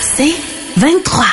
[0.00, 0.34] C'est
[0.76, 1.24] 23.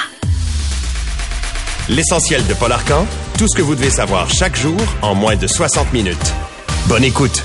[1.89, 3.05] L'essentiel de Paul Arcan,
[3.37, 6.33] tout ce que vous devez savoir chaque jour en moins de 60 minutes.
[6.87, 7.43] Bonne écoute.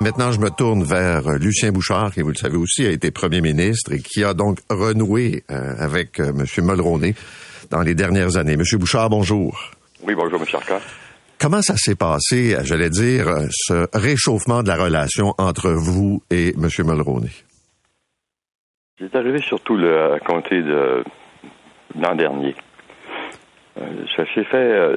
[0.00, 3.12] Maintenant, je me tourne vers euh, Lucien Bouchard, qui, vous le savez aussi, a été
[3.12, 6.44] premier ministre et qui a donc renoué euh, avec euh, M.
[6.64, 7.14] Mulroney
[7.70, 8.54] dans les dernières années.
[8.54, 8.64] M.
[8.78, 9.70] Bouchard, bonjour.
[10.02, 10.46] Oui, bonjour, M.
[10.54, 10.80] Arcan.
[11.38, 16.68] Comment ça s'est passé, j'allais dire, ce réchauffement de la relation entre vous et M.
[16.84, 17.30] Mulroney?
[19.02, 21.02] C'est arrivé surtout le, à compter de
[22.00, 22.54] l'an dernier.
[24.16, 24.96] ça s'est fait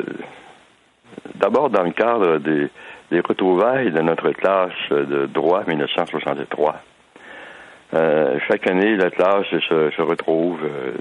[1.33, 2.69] d'abord dans le cadre des
[3.11, 6.75] les retrouvailles de notre classe de droit 1963.
[7.93, 10.93] Euh, chaque année, la classe se, retrouve, euh,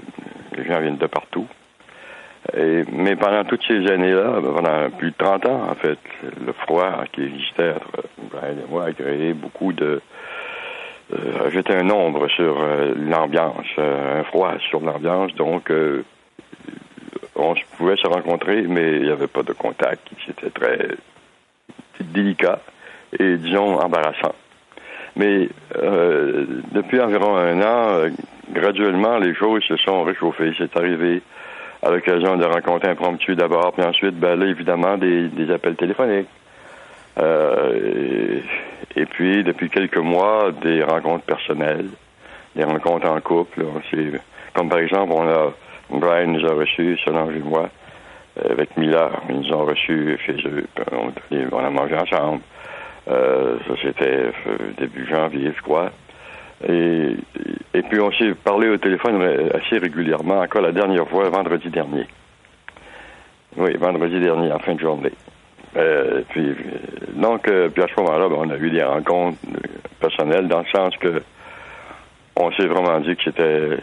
[0.55, 1.47] les gens viennent de partout.
[2.53, 5.97] mais pendant toutes ces années-là, pendant plus de 30 ans, en fait,
[6.45, 9.99] le froid qui existait entre Brian et moi a créé beaucoup de...
[11.13, 12.57] Euh, jeté un nombre sur
[12.95, 15.71] l'ambiance, un froid sur l'ambiance, donc
[17.35, 20.07] on pouvait se rencontrer, mais il n'y avait pas de contact.
[20.25, 20.79] C'était très
[21.99, 22.59] délicat
[23.19, 24.33] et, disons, embarrassant.
[25.15, 28.09] Mais euh, depuis environ un an, euh,
[28.51, 30.53] graduellement, les choses se sont réchauffées.
[30.57, 31.21] C'est arrivé
[31.81, 36.27] à l'occasion de rencontres impromptues d'abord, puis ensuite, ben, évidemment, des, appels téléphoniques.
[37.17, 38.39] Euh,
[38.95, 41.89] et, puis, depuis quelques mois, des rencontres personnelles,
[42.55, 43.65] des rencontres en couple.
[44.53, 45.53] comme par exemple, on a
[45.89, 47.69] Brian nous a reçus, Solange et moi,
[48.39, 49.11] euh, avec Miller.
[49.29, 50.65] Ils nous ont reçus chez eux.
[50.91, 52.41] On, a mangé ensemble.
[53.07, 55.91] Euh, ça, c'était euh, début janvier, je crois.
[56.67, 59.21] Et puis, on s'est parlé au téléphone
[59.53, 62.07] assez régulièrement, encore la dernière fois, vendredi dernier.
[63.57, 65.11] Oui, vendredi dernier, en fin de journée.
[65.77, 66.55] Euh, puis,
[67.13, 69.37] donc, puis à ce moment-là, ben, on a eu des rencontres
[69.99, 71.21] personnelles dans le sens que
[72.37, 73.77] on s'est vraiment dit que c'était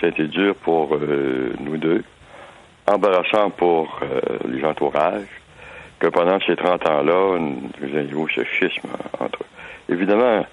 [0.00, 0.98] c'était dur pour
[1.60, 2.04] nous deux
[2.86, 5.28] embarrassant pour euh, les entourages
[5.98, 8.88] que pendant ces 30 ans-là, nous avions ce schisme
[9.20, 9.92] entre eux.
[9.94, 10.44] Évidemment,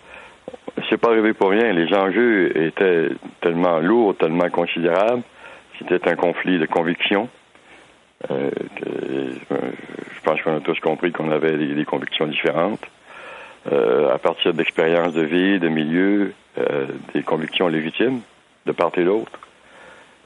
[0.89, 1.73] c'est pas arrivé pour rien.
[1.73, 3.09] Les enjeux étaient
[3.41, 5.23] tellement lourds, tellement considérables.
[5.79, 7.28] C'était un conflit de convictions.
[8.29, 8.51] Euh,
[10.31, 12.84] pense qu'on a tous compris qu'on avait des, convictions différentes.
[13.72, 16.34] Euh, à partir d'expériences de vie, de milieu,
[17.14, 18.22] des convictions légitimes
[18.66, 19.31] de part et d'autre.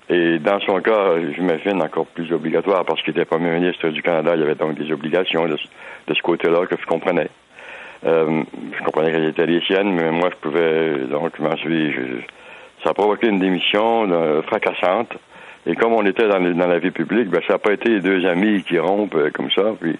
[0.09, 4.35] Et dans son cas, j'imagine encore plus obligatoire parce qu'il était premier ministre du Canada,
[4.35, 7.29] il y avait donc des obligations de, ce côté-là que je comprenais.
[8.05, 8.43] Euh,
[8.77, 11.95] je comprenais qu'elles étaient les siennes, mais moi je pouvais donc je m'en suis.
[12.83, 15.13] ça a provoqué une démission euh, fracassante.
[15.67, 18.25] Et comme on était dans, la vie publique, ben, ça n'a pas été les deux
[18.25, 19.73] amis qui rompent euh, comme ça.
[19.79, 19.97] Puis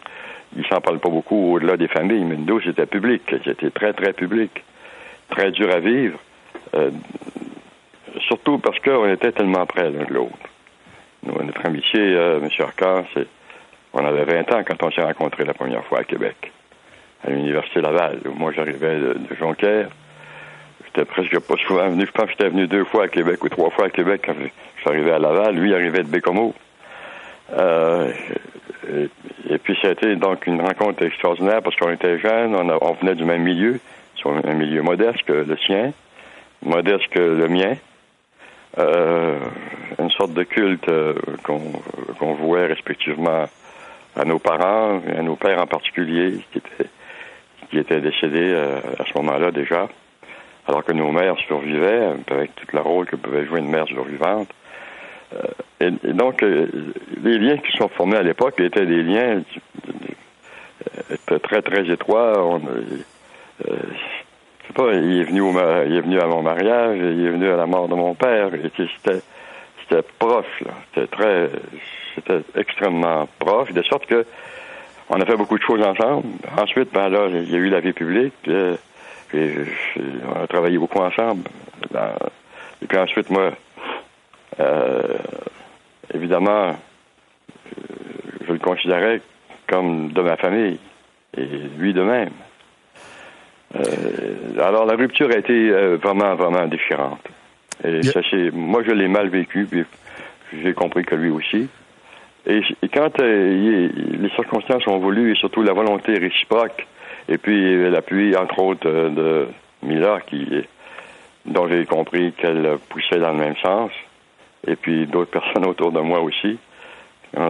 [0.56, 3.24] ils s'en parlent pas beaucoup au-delà des familles, mais nous, c'était public.
[3.44, 4.64] C'était très, très public.
[5.30, 6.20] Très dur à vivre
[8.22, 10.38] surtout parce qu'on était tellement près l'un de l'autre.
[11.24, 12.50] Notre amitié, euh, M.
[12.60, 13.28] Arcan, c'est,
[13.94, 16.52] on avait 20 ans quand on s'est rencontrés la première fois à Québec,
[17.24, 18.20] à l'Université Laval.
[18.36, 19.90] Moi, j'arrivais de, Jonquière.
[20.86, 22.06] J'étais presque pas souvent venu.
[22.06, 24.36] Je pense que j'étais venu deux fois à Québec ou trois fois à Québec quand
[24.88, 25.56] arrivé à Laval.
[25.56, 26.54] Lui, arrivait de Bécomo.
[27.54, 28.12] Euh,
[29.50, 33.16] et, puis, ça a été donc une rencontre extraordinaire parce qu'on était jeunes, on, venait
[33.16, 33.80] du même milieu,
[34.16, 35.92] sur un milieu modeste que le sien,
[36.64, 37.74] modeste que le mien.
[38.78, 39.40] Euh,
[40.00, 41.14] une sorte de culte euh,
[41.44, 43.46] qu'on vouait respectivement
[44.18, 46.90] à nos parents, à nos pères en particulier, qui étaient,
[47.70, 48.54] qui étaient décédés
[49.00, 49.88] à ce moment-là déjà,
[50.68, 54.50] alors que nos mères survivaient, avec toute la rôle que pouvait jouer une mère survivante.
[56.04, 59.42] Et, donc, les liens qui sont formés à l'époque étaient des liens
[61.44, 62.34] très, très étroits.
[62.44, 62.62] On,
[64.76, 65.42] pas, il est venu
[65.88, 68.50] il est venu à mon mariage, il est venu à la mort de mon père.
[68.78, 69.22] C'était,
[69.82, 70.72] c'était proche, là.
[70.94, 71.50] C'était très,
[72.16, 74.26] c'était extrêmement proche, de sorte que
[75.10, 76.28] on a fait beaucoup de choses ensemble.
[76.58, 78.34] Ensuite, ben là, il y a eu la vie publique.
[78.48, 81.44] On a travaillé beaucoup ensemble.
[82.82, 83.52] et puis ensuite, moi,
[84.60, 85.18] euh,
[86.14, 86.76] évidemment,
[88.48, 89.22] je le considérais
[89.68, 90.80] comme de ma famille.
[91.38, 91.46] Et
[91.78, 92.30] lui de même.
[93.76, 97.22] Euh, alors, la rupture a été euh, vraiment, vraiment déchirante.
[97.84, 98.14] Et Yeah.
[98.14, 98.22] ça,
[98.54, 99.84] moi, je l'ai mal vécu, puis
[100.64, 101.68] j'ai compris que lui aussi.
[102.48, 106.88] Et, et quand euh, il- les circonstances ont voulu, et surtout la volonté réciproque,
[107.28, 109.48] et puis euh, l'appui, entre autres, euh, de
[109.84, 110.48] Mila, qui,
[111.46, 113.92] dont j'ai compris qu'elle poussait dans le même sens,
[114.68, 116.58] et puis d'autres personnes autour de moi aussi.
[117.34, 117.42] Là,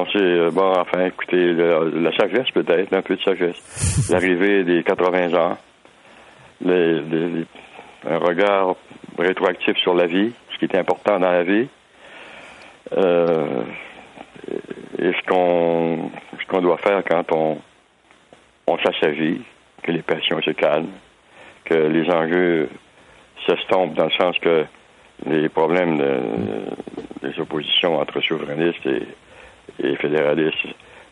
[0.00, 4.08] on s'est, bon, enfin, écoutez, la sagesse peut-être, un peu de sagesse.
[4.12, 5.56] L'arrivée des 80 ans,
[6.60, 7.46] les- les- les-
[8.08, 8.76] un regard
[9.18, 11.68] rétroactif sur la vie, ce qui est important dans la vie,
[12.96, 13.62] euh,
[14.98, 17.58] et ce qu'on ce qu'on doit faire quand on,
[18.66, 19.42] on s'assagit,
[19.82, 20.88] que les passions se calment,
[21.64, 22.68] que les enjeux
[23.46, 24.64] s'estompent dans le sens que
[25.26, 26.20] les problèmes de,
[27.22, 30.66] des oppositions entre souverainistes et, fédéralistes,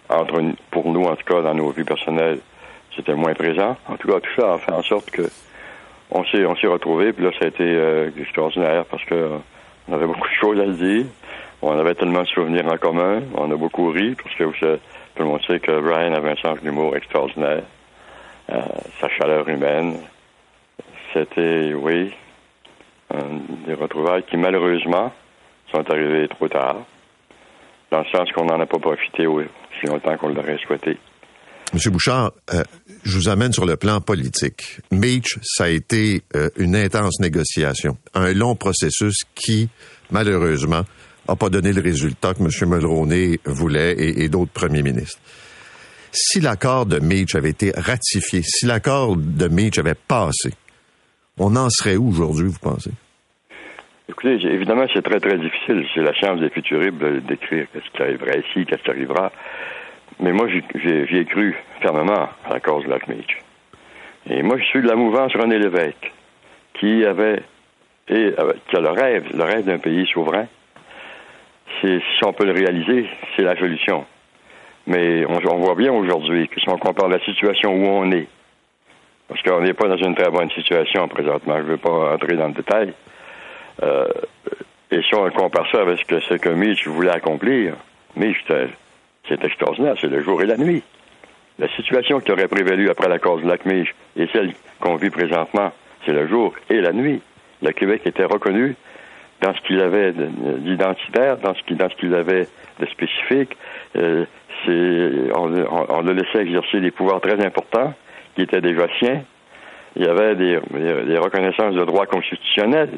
[0.08, 2.38] entre, pour nous en tout cas dans nos vies personnelles,
[2.94, 3.76] c'était moins présent.
[3.88, 5.22] En tout cas, tout ça a fait en sorte que
[6.10, 9.38] on s'est retrouvés, puis là ça a été euh, extraordinaire parce que euh,
[9.88, 11.06] on avait beaucoup de choses à dire.
[11.62, 13.22] On avait tellement de souvenirs en commun.
[13.34, 14.78] On a beaucoup ri parce que savez,
[15.14, 17.62] tout le monde sait que Brian avait un sens d'humour extraordinaire.
[18.48, 18.60] Euh,
[19.00, 19.98] sa chaleur humaine.
[21.12, 22.12] C'était, oui,
[23.66, 25.12] des retrouvailles qui malheureusement
[25.72, 26.84] sont arrivées trop tard.
[27.90, 29.48] Dans le sens qu'on n'en a pas profité aussi
[29.86, 30.98] longtemps qu'on l'aurait souhaité.
[31.72, 32.62] Monsieur Bouchard, euh,
[33.04, 34.80] je vous amène sur le plan politique.
[34.92, 39.68] Meach, ça a été euh, une intense négociation, un long processus qui,
[40.10, 40.82] malheureusement,
[41.28, 42.70] n'a pas donné le résultat que M.
[42.70, 45.18] Mulroney voulait et, et d'autres premiers ministres.
[46.12, 50.52] Si l'accord de Meach avait été ratifié, si l'accord de Meach avait passé,
[51.38, 52.90] on en serait où aujourd'hui, vous pensez?
[54.08, 55.84] Écoutez, évidemment, c'est très, très difficile.
[55.94, 59.32] C'est la chance des futuribles d'écrire qu'est-ce qui arrivera ici, qu'est-ce qui arrivera.
[60.20, 63.38] Mais moi, j'y- ai cru fermement à la cause de Meach.
[64.30, 66.12] Et moi, je suis de la mouvance René Lévesque,
[66.74, 67.42] qui avait,
[68.08, 68.32] et,
[68.70, 70.46] qui a le rêve, le rêve d'un pays souverain.
[71.80, 74.06] Si on peut le réaliser, c'est la solution.
[74.86, 78.28] Mais on voit bien aujourd'hui que si on compare la situation où on est,
[79.28, 82.37] parce qu'on n'est pas dans une très bonne situation présentement, je ne veux pas entrer
[82.37, 82.93] dans le détail,
[83.82, 84.06] euh,
[84.90, 87.75] et si on compare ça avec ce que, ce que Mitch voulait accomplir,
[88.17, 90.82] Mitch, c'est- extraordinaire, c'est le jour et la nuit.
[91.58, 95.11] La situation qui aurait prévalu après la cause de lac Mitch et celle qu'on vit
[95.11, 95.73] présentement,
[96.05, 97.20] c'est le jour et la nuit.
[97.62, 98.76] Le Québec était reconnu
[99.43, 100.26] dans ce qu'il avait de-
[100.58, 101.62] d'identitaire, dans ce
[101.96, 102.46] qu'il avait
[102.78, 103.56] de spécifique.
[103.96, 104.25] Euh,
[104.69, 107.93] on, on- on le laissait exercer des pouvoirs très importants
[108.36, 109.22] qui étaient déjà siens.
[109.96, 112.90] Il y avait des, des- des reconnaissances de droits constitutionnels.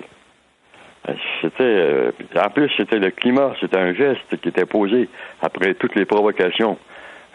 [1.09, 5.09] Euh, C'était, euh, en plus, c'était le climat, c'était un geste qui était posé
[5.41, 6.77] après toutes les provocations,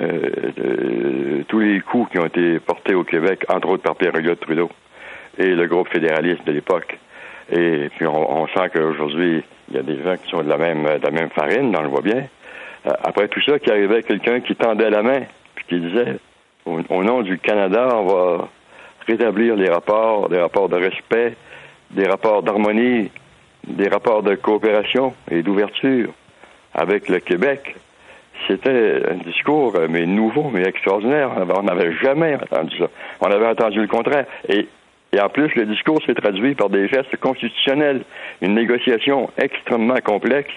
[0.01, 0.19] euh,
[0.57, 4.39] de- tous les coups qui ont été portés au Québec, entre autres par Pierre Elliott
[4.39, 4.69] Trudeau
[5.38, 6.99] et le groupe fédéraliste de l'époque.
[7.51, 10.83] Et puis on, sent qu'aujourd'hui, il y a des gens qui sont de la même,
[10.83, 12.23] de la même farine, on le voit bien.
[13.03, 15.21] Après tout ça, qui arrivait quelqu'un qui tendait la main,
[15.56, 16.17] puis qui disait,
[16.65, 18.50] au, nom du Canada, on va
[19.07, 21.36] rétablir les rapports, des rapports de respect,
[21.92, 23.12] des rapports d'harmonie,
[23.68, 26.13] des rapports de coopération et d'ouverture
[26.74, 27.75] avec le Québec.
[28.48, 31.30] C'était un discours, euh, mais nouveau, mais extraordinaire.
[31.56, 32.88] On n'avait jamais entendu ça.
[33.21, 34.25] On avait entendu le contraire.
[34.50, 34.68] Et,
[35.13, 38.02] et en plus, le discours s'est traduit par des gestes constitutionnels,
[38.42, 40.52] une négociation extrêmement complexe.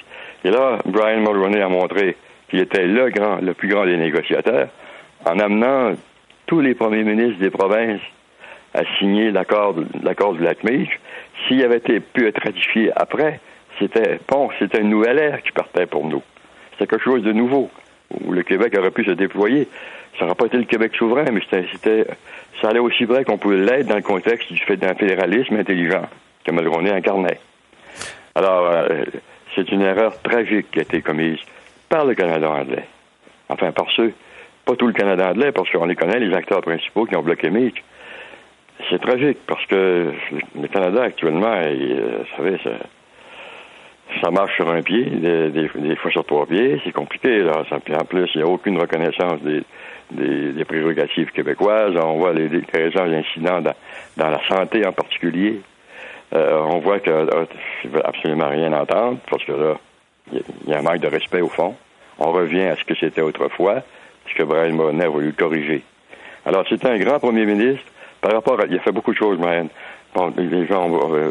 [0.45, 2.16] Et là, Brian Mulroney a montré
[2.49, 4.69] qu'il était le grand, le plus grand des négociateurs,
[5.26, 5.92] en amenant
[6.47, 8.00] tous les premiers ministres des provinces
[8.73, 11.00] à signer l'accord lac Meach.
[11.47, 13.40] S'il avait pu être ratifié après,
[13.78, 16.23] c'était bon, c'était une nouvelle ère qui partait pour nous.
[16.73, 17.71] C'était quelque chose de nouveau
[18.25, 19.68] où le Québec aurait pu se déployer.
[20.18, 22.06] Ça n'aurait pas été le Québec souverain, mais c'était
[22.61, 26.09] ça allait aussi vrai qu'on pouvait l'être dans le contexte du fait d'un fédéralisme intelligent
[26.45, 27.40] que Mulroney incarnait.
[28.35, 29.04] Alors, euh,
[29.54, 31.38] c'est une erreur tragique qui a été commise
[31.88, 32.87] par le Canada anglais.
[33.49, 34.12] Enfin, par ceux,
[34.66, 37.49] pas tout le Canada anglais, parce qu'on les connaît, les acteurs principaux qui ont bloqué
[37.49, 37.82] Meach.
[38.90, 40.12] C'est tragique parce que
[40.61, 42.58] le Canada actuellement, il, euh, vous savez,
[44.23, 47.38] ça, marche sur un pied, des, fois sur trois pieds, c'est compliqué.
[47.38, 47.62] Là.
[47.70, 49.62] En plus, il n'y a aucune reconnaissance des,
[50.52, 51.94] des, prérogatives québécoises.
[51.96, 53.75] On voit les, les récents incidents dans,
[54.16, 55.61] dans la santé en particulier.
[56.35, 59.75] Euh, on voit qu'ils ne veulent absolument rien entendre parce que là,
[60.32, 61.75] il y a un manque de respect au fond.
[62.18, 63.82] On revient à ce que c'était autrefois,
[64.28, 65.83] ce que Brian Mulroney a voulu corriger.
[66.45, 67.85] Alors, c'était un grand premier ministre.
[68.21, 69.68] Par rapport à, il a fait beaucoup de choses, Brian.
[70.37, 71.30] Les gens, euh,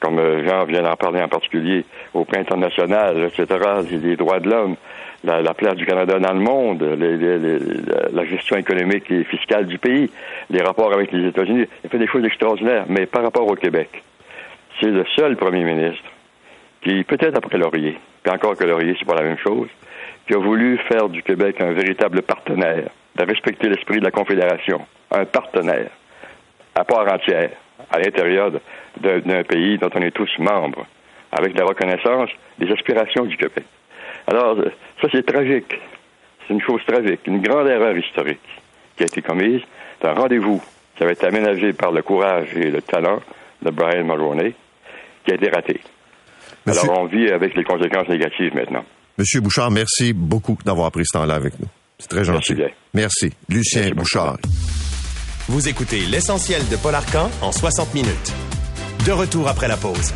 [0.00, 3.46] comme euh, Jean vient d'en parler en particulier, au printemps national, etc.,
[3.90, 4.76] les, droits de l'homme,
[5.22, 10.10] la, place du Canada dans le monde, la gestion économique et fiscale du pays,
[10.50, 11.66] les rapports avec les États-Unis.
[11.84, 12.84] Il fait des choses extraordinaires.
[12.88, 14.02] Mais par rapport au Québec,
[14.80, 16.04] c'est le seul premier ministre
[16.82, 19.68] qui, peut-être après Laurier, puis encore que Laurier, c'est pas la même chose,
[20.26, 24.84] qui a voulu faire du Québec un véritable partenaire, de respecter l'esprit de la Confédération,
[25.10, 25.90] un partenaire
[26.74, 27.50] à part entière
[27.90, 28.50] à l'intérieur
[29.00, 30.86] d'un pays dont on est tous membres,
[31.32, 33.64] avec la reconnaissance des aspirations du Québec.
[34.26, 34.56] Alors,
[35.00, 35.78] ça c'est tragique.
[36.46, 38.40] C'est une chose tragique, une grande erreur historique
[38.96, 39.62] qui a été commise
[40.02, 40.62] d'un rendez-vous
[40.96, 43.20] qui avait été aménagé par le courage et le talent
[43.62, 44.54] de Brian Mulroney,
[45.24, 45.80] qui a été raté.
[46.66, 48.84] Alors, on vit avec les conséquences négatives maintenant.
[49.18, 51.66] Monsieur Bouchard, merci beaucoup d'avoir pris ce temps-là avec nous.
[51.98, 52.54] C'est très gentil.
[52.54, 52.74] Merci.
[52.92, 53.32] Merci.
[53.48, 54.36] Lucien Bouchard.
[55.48, 58.32] Vous écoutez l'essentiel de Paul Arcan en 60 minutes.
[59.06, 60.12] De retour après la pause.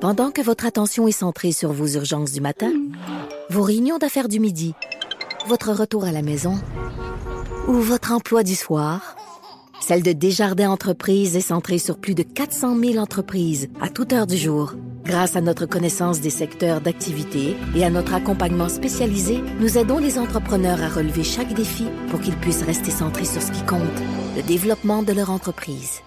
[0.00, 2.72] Pendant que votre attention est centrée sur vos urgences du matin,
[3.48, 4.74] vos réunions d'affaires du midi,
[5.46, 6.60] votre retour à la maison
[7.68, 9.16] ou votre emploi du soir,
[9.80, 14.26] celle de Desjardins Entreprises est centrée sur plus de 400 000 entreprises à toute heure
[14.26, 14.74] du jour.
[15.04, 20.18] Grâce à notre connaissance des secteurs d'activité et à notre accompagnement spécialisé, nous aidons les
[20.18, 23.80] entrepreneurs à relever chaque défi pour qu'ils puissent rester centrés sur ce qui compte,
[24.36, 26.00] le développement de leur entreprise.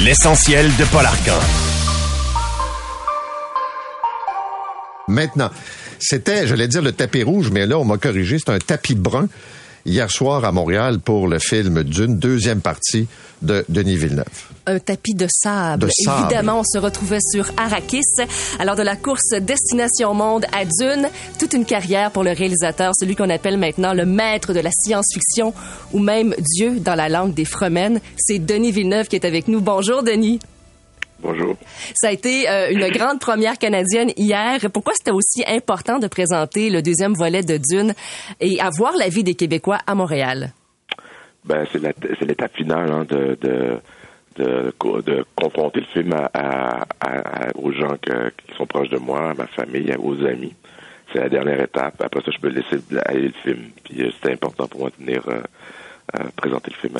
[0.00, 1.40] L'essentiel de Paul Arcan.
[5.08, 5.50] Maintenant,
[5.98, 9.28] c'était, j'allais dire le tapis rouge, mais là, on m'a corrigé, c'est un tapis brun
[9.86, 13.06] hier soir à Montréal pour le film d'une deuxième partie
[13.42, 14.24] de Denis Villeneuve.
[14.66, 15.88] Un tapis de sable.
[16.06, 18.02] Évidemment, on se retrouvait sur Arrakis.
[18.58, 23.14] Alors, de la course Destination Monde à Dune, toute une carrière pour le réalisateur, celui
[23.16, 25.52] qu'on appelle maintenant le maître de la science-fiction
[25.92, 28.00] ou même Dieu dans la langue des Fremen.
[28.16, 29.60] C'est Denis Villeneuve qui est avec nous.
[29.60, 30.40] Bonjour, Denis.
[31.24, 31.56] Bonjour.
[31.94, 34.58] Ça a été euh, une grande première canadienne hier.
[34.70, 37.94] Pourquoi c'était aussi important de présenter le deuxième volet de Dune
[38.40, 40.52] et avoir l'avis des Québécois à Montréal?
[41.46, 43.80] Ben, c'est l'étape finale hein, de, de,
[44.36, 46.84] de, confronter le film à,
[47.54, 50.52] aux gens qui sont proches de moi, à ma famille, aux amis.
[51.10, 52.02] C'est la dernière étape.
[52.02, 53.70] Après ça, je peux laisser aller le film.
[53.82, 56.98] Puis euh, c'était important pour moi de venir euh, présenter le film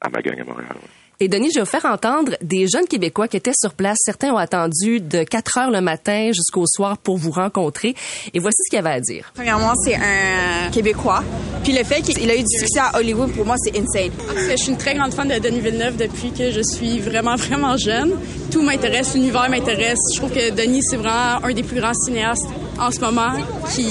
[0.00, 0.76] à, ma gang à Montréal.
[1.22, 3.98] Et Denis, je vais vous faire entendre des jeunes Québécois qui étaient sur place.
[4.06, 7.94] Certains ont attendu de 4 heures le matin jusqu'au soir pour vous rencontrer.
[8.32, 9.30] Et voici ce qu'il avait à dire.
[9.34, 11.22] Premièrement, c'est un Québécois.
[11.62, 14.12] Puis le fait qu'il a eu du succès à Hollywood, pour moi, c'est insane.
[14.50, 17.76] Je suis une très grande fan de Denis Villeneuve depuis que je suis vraiment, vraiment
[17.76, 18.12] jeune.
[18.50, 19.98] Tout m'intéresse, l'univers m'intéresse.
[20.14, 22.48] Je trouve que Denis, c'est vraiment un des plus grands cinéastes
[22.78, 23.32] en ce moment
[23.74, 23.88] qui,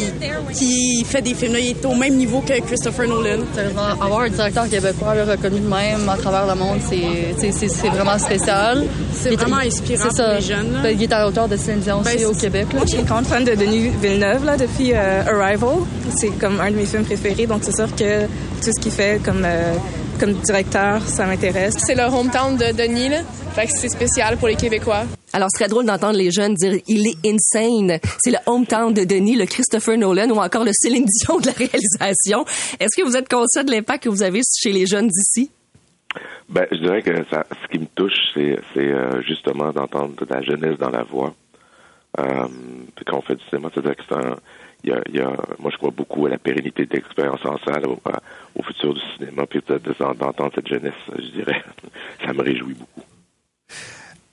[0.54, 1.54] qui fait des films.
[1.54, 3.42] Là, il est au même niveau que Christopher Nolan.
[4.02, 7.19] Avoir un directeur québécois reconnu de même à travers le monde, c'est
[7.90, 8.86] vraiment spécial.
[9.14, 10.80] C'est vraiment inspirant pour les jeunes.
[10.84, 12.68] Ben, il est à la hauteur de Céline Dion aussi ben, au Québec.
[12.74, 15.78] Moi, je suis une grande fan de Denis Villeneuve là, depuis euh, Arrival.
[16.16, 19.22] C'est comme un de mes films préférés, donc c'est sûr que tout ce qu'il fait
[19.24, 19.44] comme...
[19.46, 19.74] Euh,
[20.20, 21.76] comme directeur, ça m'intéresse.
[21.78, 23.22] C'est le hometown de Denis, là.
[23.56, 25.06] Fait que c'est spécial pour les Québécois.
[25.32, 28.00] Alors, ce serait drôle d'entendre les jeunes dire il est insane.
[28.22, 31.54] C'est le hometown de Denis, le Christopher Nolan ou encore le Céline Dion de la
[31.54, 32.46] réalisation.
[32.80, 35.52] Est-ce que vous êtes conscient de l'impact que vous avez chez les jeunes d'ici?
[36.50, 40.78] Ben, je dirais que ça, ce qui me touche, c'est, euh, justement d'entendre la jeunesse
[40.78, 41.34] dans la voix.
[42.20, 42.48] Euh,
[43.06, 44.38] quand on fait du cinéma, c'est-à-dire que c'est un,
[44.84, 48.00] y a, moi, je crois beaucoup à la pérennité de l'expérience en salle, au,
[48.56, 51.64] au, futur du cinéma, puis d'entendre cette jeunesse, je dirais,
[52.26, 53.04] ça me réjouit beaucoup.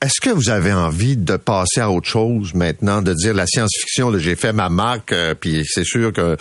[0.02, 4.12] Est-ce que vous avez envie de passer à autre chose maintenant, de dire la science-fiction,
[4.18, 6.36] j'ai fait ma marque, euh, puis c'est sûr que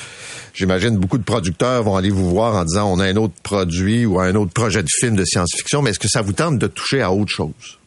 [0.54, 4.06] j'imagine beaucoup de producteurs vont aller vous voir en disant on a un autre produit
[4.06, 6.68] ou un autre projet de film de science-fiction, mais est-ce que ça vous tente de
[6.68, 7.80] toucher à autre chose?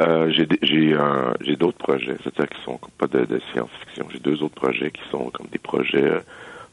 [0.00, 4.08] Euh, j'ai d'autres projets, c'est-à-dire qui sont pas de, science-fiction.
[4.12, 6.20] J'ai deux autres projets qui sont comme des projets, euh,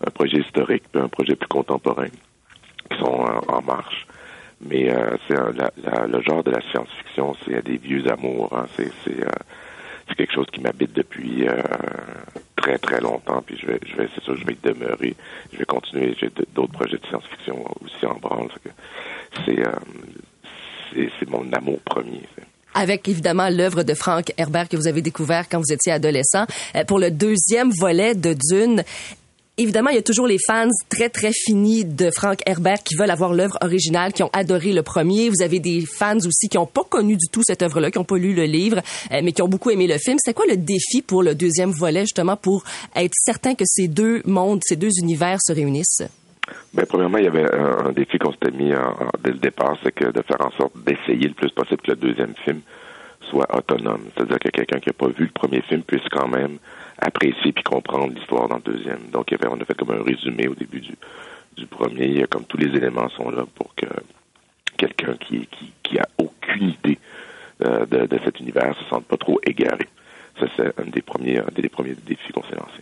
[0.08, 4.08] un projet historique puis un projet plus contemporain, qui sont en marche.
[4.64, 8.52] Mais euh, c'est le genre de la science-fiction, c'est des vieux amours.
[8.56, 8.66] Hein.
[8.76, 8.92] C'est
[10.08, 11.46] c'est quelque chose qui m'habite depuis
[12.56, 13.42] très très longtemps.
[13.42, 15.16] Puis je vais je vais c'est ça, je vais y demeurer.
[15.52, 16.16] Je vais continuer.
[16.20, 18.50] J'ai d'autres projets de science-fiction aussi en branle.
[19.46, 19.64] C'est
[21.20, 22.22] c'est mon amour premier
[22.74, 26.46] avec évidemment l'œuvre de Frank Herbert que vous avez découvert quand vous étiez adolescent.
[26.76, 28.84] Euh, pour le deuxième volet de Dune,
[29.62, 33.12] Évidemment, il y a toujours les fans très, très finis de Frank Herbert qui veulent
[33.12, 35.30] avoir l'œuvre originale, qui ont adoré le premier.
[35.30, 38.04] Vous avez des fans aussi qui n'ont pas connu du tout cette œuvre-là, qui n'ont
[38.04, 38.80] pas lu le livre,
[39.12, 40.18] euh, mais qui ont beaucoup aimé le film.
[40.20, 42.64] C'est quoi le défi pour le deuxième volet, justement, pour
[42.96, 46.02] être certain que ces deux mondes, ces deux univers se réunissent?
[46.74, 49.78] Ben, premièrement, il y avait un, un défi qu'on s'était mis en- dès le départ,
[49.84, 52.62] c'est que de faire en sorte d'essayer le plus possible que le deuxième film
[53.30, 54.02] soit autonome.
[54.18, 56.58] C'est-à-dire que quelqu'un qui n'a pas vu le premier film puisse quand même
[57.02, 59.10] apprécier puis comprendre l'histoire dans le deuxième.
[59.12, 60.94] Donc, on a fait comme un résumé au début du,
[61.58, 62.26] du premier.
[62.30, 63.88] Comme tous les éléments sont là pour que
[64.78, 67.00] quelqu'un qui, qui, qui a aucune idée
[67.66, 69.88] euh, de, de cet univers se sente pas trop égaré.
[70.40, 72.82] Ça, c'est un des premiers, un des premiers défis qu'on s'est lancé.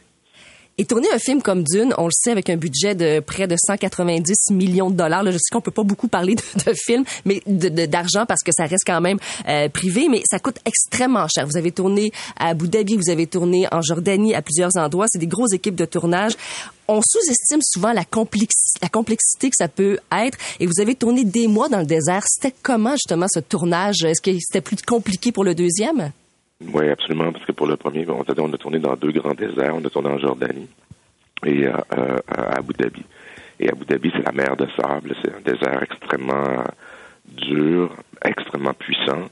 [0.81, 3.55] Et tourner un film comme Dune, on le sait, avec un budget de près de
[3.57, 5.24] 190 millions de dollars.
[5.24, 8.25] Là, je sais qu'on peut pas beaucoup parler de, de film, mais de- de- d'argent
[8.25, 9.17] parce que ça reste quand même
[9.50, 11.45] euh, privé, mais ça coûte extrêmement cher.
[11.45, 15.05] Vous avez tourné à Abu Dhabi, vous avez tourné en Jordanie, à plusieurs endroits.
[15.09, 16.31] C'est des grosses équipes de tournage.
[16.88, 20.38] On sous-estime souvent la, complex- la complexité que ça peut être.
[20.62, 22.24] Et vous avez tourné des mois dans le désert.
[22.25, 24.03] C'était comment justement ce tournage?
[24.05, 26.13] Est-ce que c'était plus compliqué pour le deuxième?
[26.62, 29.75] Oui, absolument, parce que pour le premier, on a tourné dans deux grands déserts.
[29.75, 30.68] On a tourné en Jordanie
[31.46, 33.04] et euh, euh, à Abu Dhabi.
[33.62, 35.16] Et Abu Dhabi, c'est la mer de sable.
[35.22, 36.63] C'est un désert extrêmement euh,
[37.25, 39.30] dur, extrêmement puissant,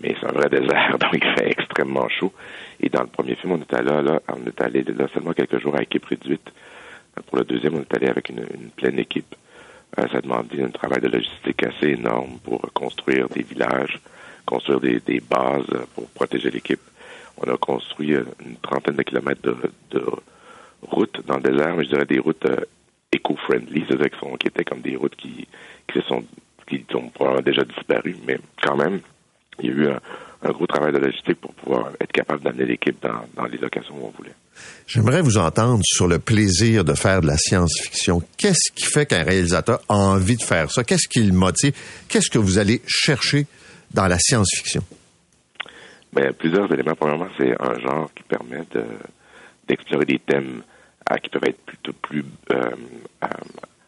[0.00, 2.32] mais c'est un vrai désert, donc il fait extrêmement chaud.
[2.80, 5.60] Et dans le premier film, on était là, là on est allé là seulement quelques
[5.60, 6.50] jours à équipe réduite.
[7.26, 9.34] Pour le deuxième, on est allé avec une, une pleine équipe.
[9.96, 14.00] Ça a demandé un travail de logistique assez énorme pour construire des villages,
[14.50, 15.64] construire des, bases
[15.94, 16.80] pour protéger l'équipe.
[17.38, 19.56] On a construit une trentaine de kilomètres de,
[19.92, 20.04] de
[20.82, 22.64] routes dans le désert, mais je dirais des routes euh,
[23.12, 25.46] éco-friendly, c'est-à-dire qui, étaient comme des routes qui,
[25.90, 26.24] qui sont
[26.66, 29.00] qui ont probablement déjà disparu, mais quand même,
[29.60, 32.96] il y a eu un, gros travail de logistique pour pouvoir être capable d'amener l'équipe
[33.02, 34.34] dans, dans les locations où on voulait.
[34.86, 38.22] J'aimerais vous entendre sur le plaisir de faire de la science-fiction.
[38.38, 40.84] Qu'est-ce qui fait qu'un réalisateur a envie de faire ça?
[40.84, 41.72] Qu'est-ce qui le motive?
[42.08, 43.46] Qu'est-ce que vous allez chercher
[43.92, 44.82] dans la science-fiction?
[46.12, 46.94] Ben, plusieurs éléments.
[46.94, 48.84] Premièrement, c'est un genre qui permet de,
[49.68, 50.62] d'explorer des thèmes
[51.10, 52.70] euh, qui peuvent être plutôt plus euh,
[53.24, 53.28] euh,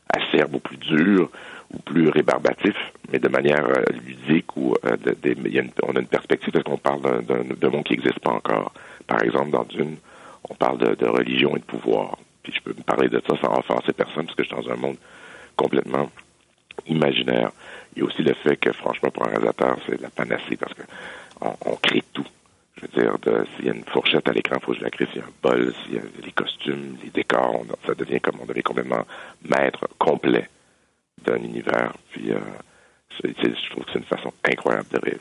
[0.09, 1.31] acerbes ou plus durs
[1.73, 6.53] ou plus rébarbatifs, mais de manière euh, ludique ou euh, y on a une perspective
[6.53, 8.73] parce qu'on parle d'un monde qui n'existe pas encore?
[9.07, 9.97] Par exemple, dans Dune,
[10.49, 12.19] on parle de, de religion et de pouvoir.
[12.43, 14.71] Puis je peux me parler de ça sans offenser personne parce que je suis dans
[14.71, 14.97] un monde
[15.57, 16.11] complètement
[16.87, 17.53] imaginaire.
[17.95, 20.75] Il y a aussi le fait que, franchement, pour un réalisateur, c'est la panacée parce
[20.75, 20.83] que
[21.41, 22.27] on, on crée tout.
[22.77, 23.17] Je veux dire,
[23.57, 25.07] s'il y a une fourchette à l'écran, il faut que je la crée.
[25.07, 28.21] S'il y a un bol, s'il y a les costumes, les décors, on- ça devient
[28.21, 29.05] comme on devient complètement
[29.49, 30.49] maître complet
[31.25, 31.93] d'un univers.
[32.11, 32.39] Puis, euh,
[33.23, 35.19] je trouve que c'est une façon incroyable de rêver.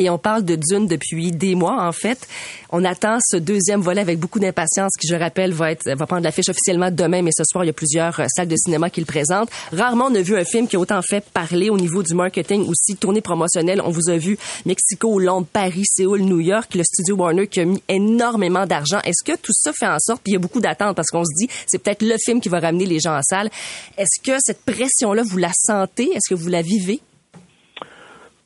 [0.00, 2.28] Et on parle de Dune depuis des mois, en fait.
[2.70, 6.06] On attend ce deuxième volet avec beaucoup d'impatience, qui, je le rappelle, va être, va
[6.06, 8.90] prendre l'affiche officiellement demain, mais ce soir, il y a plusieurs euh, salles de cinéma
[8.90, 9.50] qui le présentent.
[9.72, 12.68] Rarement, on a vu un film qui a autant fait parler au niveau du marketing,
[12.68, 13.80] aussi tournée promotionnelle.
[13.84, 17.64] On vous a vu Mexico, Londres, Paris, Séoul, New York, le studio Warner qui a
[17.64, 19.00] mis énormément d'argent.
[19.00, 21.24] Est-ce que tout ça fait en sorte, puis il y a beaucoup d'attentes parce qu'on
[21.24, 23.50] se dit, c'est peut-être le film qui va ramener les gens en salle.
[23.96, 26.12] Est-ce que cette pression-là, vous la sentez?
[26.14, 27.00] Est-ce que vous la vivez?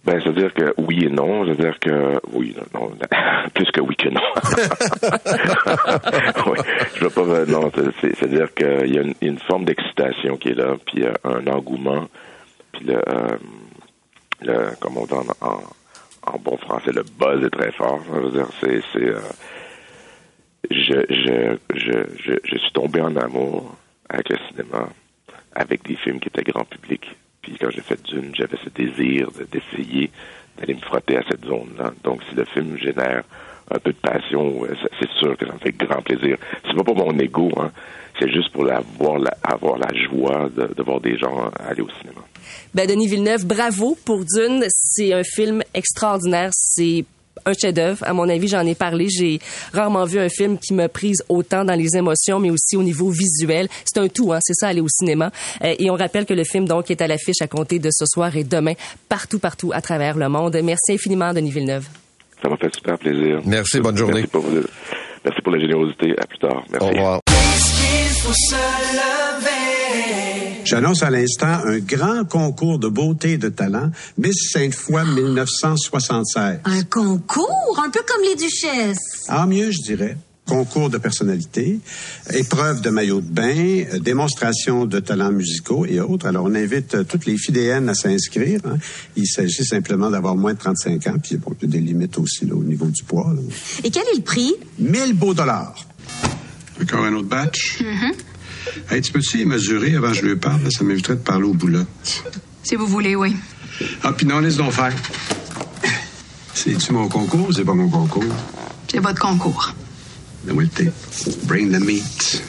[0.04, 1.44] Ben, c'est-à-dire que oui et non.
[1.46, 2.90] C'est-à-dire que oui, non, non,
[3.54, 4.20] plus que oui que non.
[6.46, 6.58] oui,
[6.96, 7.20] je veux pas.
[7.22, 11.04] euh, Non, c'est- c'est-à-dire qu'il y a une, une forme d'excitation qui est là, puis
[11.04, 12.08] euh, un engouement,
[12.72, 13.36] puis le, euh,
[14.40, 15.60] le comme on dit en, en,
[16.32, 18.00] en bon français, le buzz est très fort.
[18.12, 19.20] Ça veut dire, c'est, c'est, euh,
[20.70, 21.92] je, je, je,
[22.24, 23.76] je, je suis tombé en amour
[24.08, 24.88] avec le cinéma,
[25.54, 27.14] avec des films qui étaient grand public.
[27.42, 30.10] Puis quand j'ai fait Dune, j'avais ce désir de- d'essayer
[30.58, 31.92] d'aller me frotter à cette zone-là.
[32.04, 33.24] Donc si le film génère
[33.70, 36.36] un peu de passion, euh, c'est- sûr que ça me fait grand plaisir.
[36.64, 37.70] C'est pas pour mon ego, hein.
[38.18, 41.88] C'est juste pour avoir la, avoir la joie de, de voir des gens aller au
[42.00, 42.20] cinéma.
[42.74, 44.64] Ben, Denis Villeneuve, bravo pour Dune.
[44.68, 46.50] C'est un film extraordinaire.
[46.52, 47.04] C'est
[47.44, 48.04] un chef-d'œuvre.
[48.06, 49.08] À mon avis, j'en ai parlé.
[49.08, 49.40] J'ai
[49.72, 53.10] rarement vu un film qui me prise autant dans les émotions, mais aussi au niveau
[53.10, 53.68] visuel.
[53.84, 54.38] C'est un tout, hein.
[54.42, 55.30] C'est ça, aller au cinéma.
[55.64, 58.04] Euh, et on rappelle que le film, donc, est à l'affiche à compter de ce
[58.06, 58.74] soir et demain,
[59.08, 60.58] partout, partout à travers le monde.
[60.62, 61.86] Merci infiniment, Denis Villeneuve.
[62.42, 63.40] Ça m'a fait super plaisir.
[63.44, 64.14] Merci, bonne journée.
[64.14, 64.44] Merci pour,
[65.24, 66.14] merci pour la générosité.
[66.18, 66.64] À plus tard.
[66.70, 66.86] Merci.
[66.86, 67.20] Au revoir.
[70.72, 76.60] J'annonce à l'instant un grand concours de beauté et de talent, Miss Sainte-Foy 1976.
[76.64, 79.26] Un concours, un peu comme les duchesses.
[79.28, 80.16] En mieux, je dirais.
[80.46, 81.78] Concours de personnalité,
[82.32, 83.54] épreuve de maillot de bain,
[83.92, 86.24] euh, démonstration de talents musicaux et autres.
[86.26, 88.60] Alors, on invite euh, toutes les fidéennes à s'inscrire.
[88.64, 88.78] hein.
[89.14, 92.16] Il s'agit simplement d'avoir moins de 35 ans, puis bon, il y a des limites
[92.16, 93.30] aussi là, au niveau du poids.
[93.36, 93.42] là.
[93.84, 94.54] Et quel est le prix?
[94.78, 95.74] 1000 beaux dollars.
[96.80, 97.82] Encore un autre batch?
[98.90, 100.60] Hey, tu peux-tu les mesurer avant que je lui parle?
[100.70, 102.24] Ça m'éviterait de parler aux boulottes.
[102.62, 103.36] Si vous voulez, oui.
[104.02, 104.92] Ah, puis non, laisse donc faire.
[106.54, 108.24] C'est-tu mon concours ou c'est pas mon concours?
[108.88, 109.74] C'est votre concours.
[110.44, 110.90] Donne-moi le thé.
[111.44, 112.42] Bring the meat.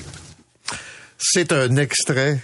[1.17, 2.39] C'est un extrait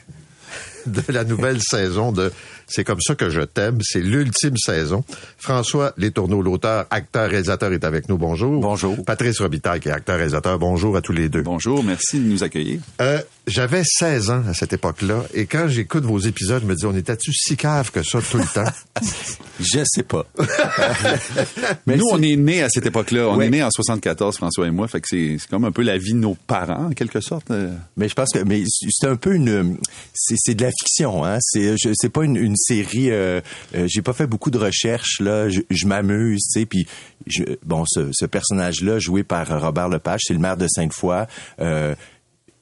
[0.86, 2.32] de la nouvelle saison de
[2.71, 3.79] C'est comme ça que je t'aime.
[3.82, 5.03] C'est l'ultime saison.
[5.38, 8.17] François Letourneau, l'auteur, acteur, réalisateur, est avec nous.
[8.17, 8.62] Bonjour.
[8.62, 9.03] Bonjour.
[9.03, 10.60] Patrice Robitaille, qui est acteur, réalisateur.
[10.60, 11.41] Bonjour à tous les deux.
[11.41, 12.79] Bonjour, merci de nous accueillir.
[13.01, 16.86] Euh, j'avais 16 ans à cette époque-là, et quand j'écoute vos épisodes, je me dis,
[16.86, 18.72] on était-tu si cave que ça tout le temps?
[19.60, 20.26] je sais pas.
[21.86, 23.28] Mais nous, on est nés à cette époque-là.
[23.30, 23.48] On Ouais.
[23.48, 24.88] est nés en 74, François et moi.
[24.88, 27.52] Fait que c'est c'est comme un peu la vie de nos parents, en quelque sorte.
[27.52, 29.78] Euh, Mais je pense que mais c'est un peu une
[30.14, 33.42] c'est c'est de la fiction hein c'est je- c'est pas une, une série euh,
[33.76, 36.86] euh, j'ai pas fait beaucoup de recherches là je, je m'amuse tu sais puis
[37.28, 41.26] je, bon ce, ce personnage là joué par Robert Lepage c'est le maire de Sainte-Foy
[41.60, 41.96] euh,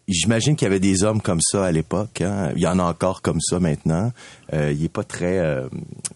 [0.08, 2.22] J'imagine qu'il y avait des hommes comme ça à l'époque.
[2.22, 2.54] Hein.
[2.56, 4.14] Il y en a encore comme ça maintenant.
[4.54, 5.68] Euh, il est pas très, euh,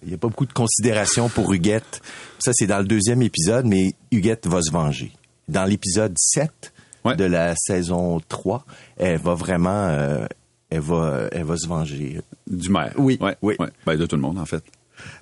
[0.04, 2.02] il y a pas beaucoup de considération pour Huguette.
[2.40, 5.12] Ça c'est dans le deuxième épisode, mais Huguette va se venger.
[5.50, 6.72] Dans l'épisode 7
[7.18, 10.26] de la saison 3, elle va vraiment, euh,
[10.70, 12.22] elle va, elle va se venger.
[12.48, 12.94] Du maire.
[12.98, 13.56] Oui, oui.
[13.86, 14.64] Ben, de tout le monde, en fait.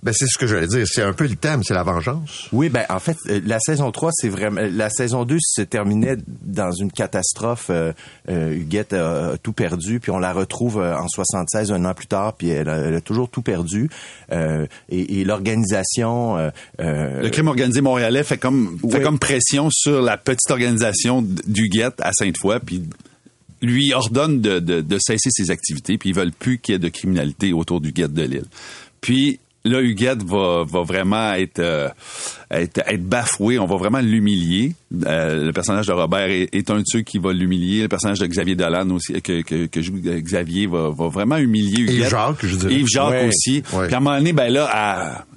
[0.04, 0.86] Ben, c'est ce que j'allais dire.
[0.88, 2.48] C'est un peu le thème, c'est la vengeance.
[2.52, 6.18] Oui, ben en fait, euh, la saison 3, c'est vraiment la saison 2 se terminait
[6.44, 7.68] dans une catastrophe.
[7.70, 7.92] Euh,
[8.30, 11.94] euh, Huguette a, a tout perdu, puis on la retrouve euh, en 76, un an
[11.94, 13.90] plus tard, puis elle a, elle a toujours tout perdu.
[14.32, 16.38] Euh, et et l'organisation...
[16.38, 19.02] euh, Le crime organisé montréalais fait comme, fait Ouais.
[19.04, 22.84] comme pression sur la petite organisation du Guette à Sainte-Foy, puis
[23.62, 26.80] lui ordonne de, de, de cesser ses activités, puis ils veulent plus qu'il y ait
[26.80, 28.46] de criminalité autour du Guette de l'île.
[29.02, 31.90] Puis là, Huguette va, va vraiment être, euh,
[32.52, 34.74] être, être bafoué, on va vraiment l'humilier.
[35.06, 37.84] Euh, le personnage de Robert est, est un de ceux qui va l'humilier.
[37.84, 41.82] Le personnage de Xavier Dolan aussi, que, que, que joue Xavier, va, va vraiment humilier
[41.84, 41.96] Huguette.
[41.98, 42.74] Yves Jacques, je dirais.
[42.74, 43.28] Yves Jacques Ouais.
[43.28, 43.64] aussi.
[43.74, 43.86] Ouais.
[43.88, 45.29] Puis à un moment donné, ben là, elle,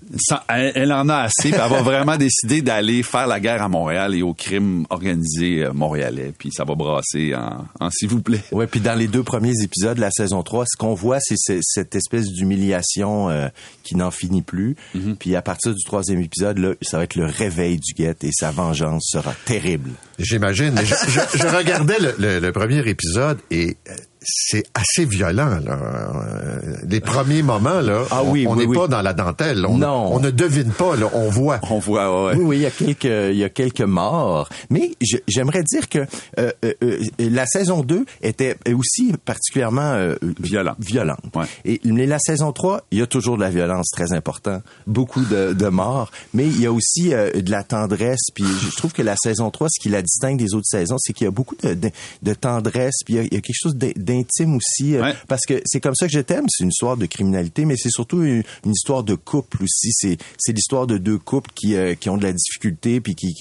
[0.48, 1.48] elle, elle en a assez.
[1.51, 5.72] elle va vraiment décider d'aller faire la guerre à Montréal et au crime organisé euh,
[5.72, 6.33] montréalais.
[6.37, 8.42] Puis ça va brasser en, en s'il vous plaît.
[8.53, 11.37] Ouais, puis dans les deux premiers épisodes de la saison 3, ce qu'on voit, c'est
[11.38, 13.48] ce- cette espèce d'humiliation euh,
[13.83, 14.77] qui n'en finit plus.
[14.96, 15.14] Mm-hmm.
[15.16, 18.31] Puis à partir du troisième épisode, là, ça va être le réveil du guette et
[18.33, 19.90] sa vengeance sera terrible.
[20.18, 20.79] J'imagine.
[20.85, 25.58] Je, je- je regardais le, le- le premier épisode et euh, c'est assez violent.
[25.64, 25.78] Là.
[25.78, 28.76] Euh, Les premiers moments, là, Ah oui, on n'est oui.
[28.76, 29.64] pas dans la dentelle.
[29.66, 30.14] On, Non.
[30.14, 31.61] on ne devine pas, là, on voit.
[31.70, 32.37] On voit, ouais.
[32.37, 34.48] Oui, oui, il y a quelques, il y a quelques morts.
[34.70, 34.92] Mais
[35.28, 35.98] j'aimerais dire que
[36.38, 40.74] euh, euh, euh, la saison 2 était aussi particulièrement euh, Violent.
[40.78, 41.20] violente.
[41.64, 45.22] Et mais la saison 3, il y a toujours de la violence très important, beaucoup
[45.24, 48.20] de, de morts, mais il y a aussi euh, de la tendresse.
[48.35, 51.12] Puis je trouve que la saison 3, ce qui la distingue des autres saisons, c'est
[51.12, 51.90] qu'il y a beaucoup de, de,
[52.22, 53.76] de tendresse, puis il y a, il y a quelque chose
[54.12, 56.44] d'intime aussi, euh, parce que c'est comme ça que je t'aime.
[56.48, 59.92] C'est une histoire de criminalité, mais c'est surtout une, une histoire de couple aussi.
[59.92, 63.35] C'est c'est l'histoire de deux couples qui euh, qui ont de la difficulté, puis qui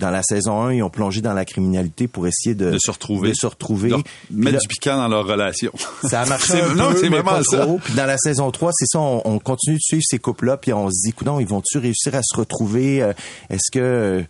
[0.00, 2.90] dans la saison 1, ils ont plongé dans la criminalité pour essayer de, De se
[2.90, 3.28] retrouver.
[3.30, 3.90] De se retrouver.
[3.90, 5.70] Donc, mettre là- du piquant dans leur relation.
[6.08, 7.58] ça a marché C'est- un non, peu, c'est mais vraiment pas ça.
[7.60, 7.78] trop.
[7.78, 10.72] Puis dans la saison 3, c'est ça, on, on continue de suivre ces couples-là, puis
[10.72, 13.02] on se dit, coudonc, ils vont-tu réussir à se retrouver?
[13.02, 13.12] Euh,
[13.50, 14.22] Est-ce que, euh,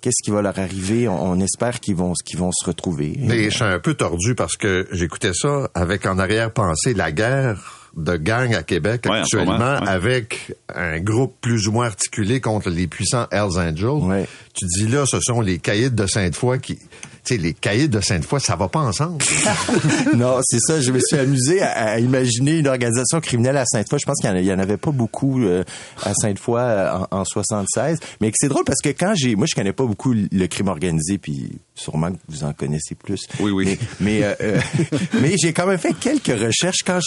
[0.00, 1.08] qu'est-ce qui va leur arriver?
[1.08, 3.14] On, on espère qu'ils vont, qu'ils vont se retrouver.
[3.18, 7.85] Mais je suis un peu tordu parce que j'écoutais ça avec en arrière-pensée la guerre
[7.96, 9.88] de gang à Québec Ouais, moment, actuellement ouais.
[9.88, 14.26] avec un groupe plus ou moins articulé contre les puissants Hells Angels.
[14.54, 16.78] Tu dis là, ce sont les caïds de Sainte-Foy qui...
[17.26, 19.22] Sais, les caïds de Sainte-Foy, ça va pas ensemble.
[20.14, 20.80] non, c'est ça.
[20.80, 23.98] Je me suis amusé à, à imaginer une organisation criminelle à Sainte-Foy.
[23.98, 25.64] Je pense qu'il y en avait pas beaucoup euh,
[26.04, 27.98] à Sainte-Foy euh, en, en 76.
[28.20, 31.18] Mais c'est drôle parce que quand j'ai, moi, je connais pas beaucoup le crime organisé,
[31.18, 33.26] puis sûrement que vous en connaissez plus.
[33.40, 33.78] Oui, oui.
[34.00, 34.60] Mais, mais, euh,
[35.20, 37.00] mais j'ai quand même fait quelques recherches quand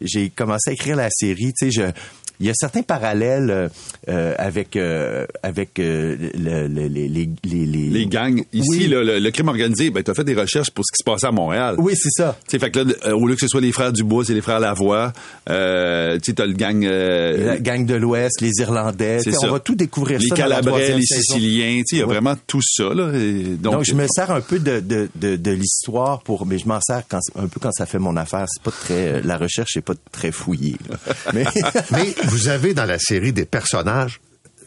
[0.00, 1.52] j'ai commencé à écrire la série.
[1.52, 1.92] Tu sais, je
[2.40, 3.68] il y a certains parallèles euh,
[4.08, 8.42] euh, avec euh, avec euh, le- le- les, les, les, les Les gangs.
[8.52, 8.86] Ici, Oui.
[8.88, 11.04] là, le, le crime organisé, ben, tu as fait des recherches pour ce qui se
[11.04, 11.76] passait à Montréal.
[11.78, 12.36] Oui, c'est ça.
[12.48, 14.34] Tu sais, fait que là, euh, au lieu que ce soit les frères Dubois, c'est
[14.34, 15.12] les frères Lavoie.
[15.48, 16.84] Euh, tu sais, t'as le gang...
[16.84, 19.18] euh, la gang de l'Ouest, les Irlandais.
[19.42, 20.34] On va tout découvrir les ça.
[20.36, 21.02] Calabrais, les.
[21.02, 22.12] Siciliens, tu sais, il y a Ouais.
[22.14, 23.12] vraiment tout ça, là.
[23.14, 26.58] Et donc, Donc, je me sers un peu de, de, de, de l'histoire pour, mais
[26.58, 28.46] je m'en sers quand, un peu quand ça fait mon affaire.
[28.48, 30.76] C'est pas très, la recherche n'est pas très fouillée.
[30.88, 30.96] là.
[31.34, 31.44] Mais,
[31.92, 34.20] mais vous avez dans la série des personnages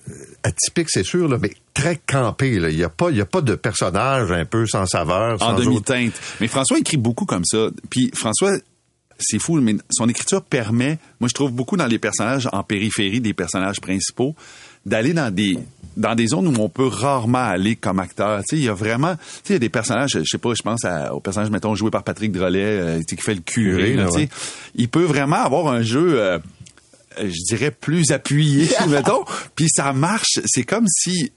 [0.10, 2.60] euh, atypiques, c'est sûr, là, mais très campés.
[2.60, 2.70] là.
[2.70, 5.36] Il n'y a, pas- y a pas de personnages un peu sans saveur.
[5.36, 6.14] en sans autre- demi-teinte.
[6.42, 7.68] Mais François écrit beaucoup comme ça.
[7.90, 8.52] Puis François,
[9.20, 13.20] c'est fou, mais son écriture permet, moi je trouve beaucoup dans les personnages en périphérie
[13.20, 14.34] des personnages principaux,
[14.86, 15.58] d'aller dans des
[15.98, 18.40] dans des zones où on peut rarement aller comme acteur.
[18.48, 20.38] Tu sais, il y a vraiment, tu sais, il y a des personnages, je sais
[20.38, 23.42] pas, je pense à- au personnage, mettons, joué par Patrick Drolet, euh, qui fait le
[23.42, 24.30] curé, là, tu sais.
[24.76, 26.14] Il peut vraiment avoir un jeu...
[26.22, 26.40] euh,
[27.28, 29.24] je dirais, plus appuyé, mettons.
[29.56, 30.40] Puis ça marche.
[30.46, 31.32] C'est comme si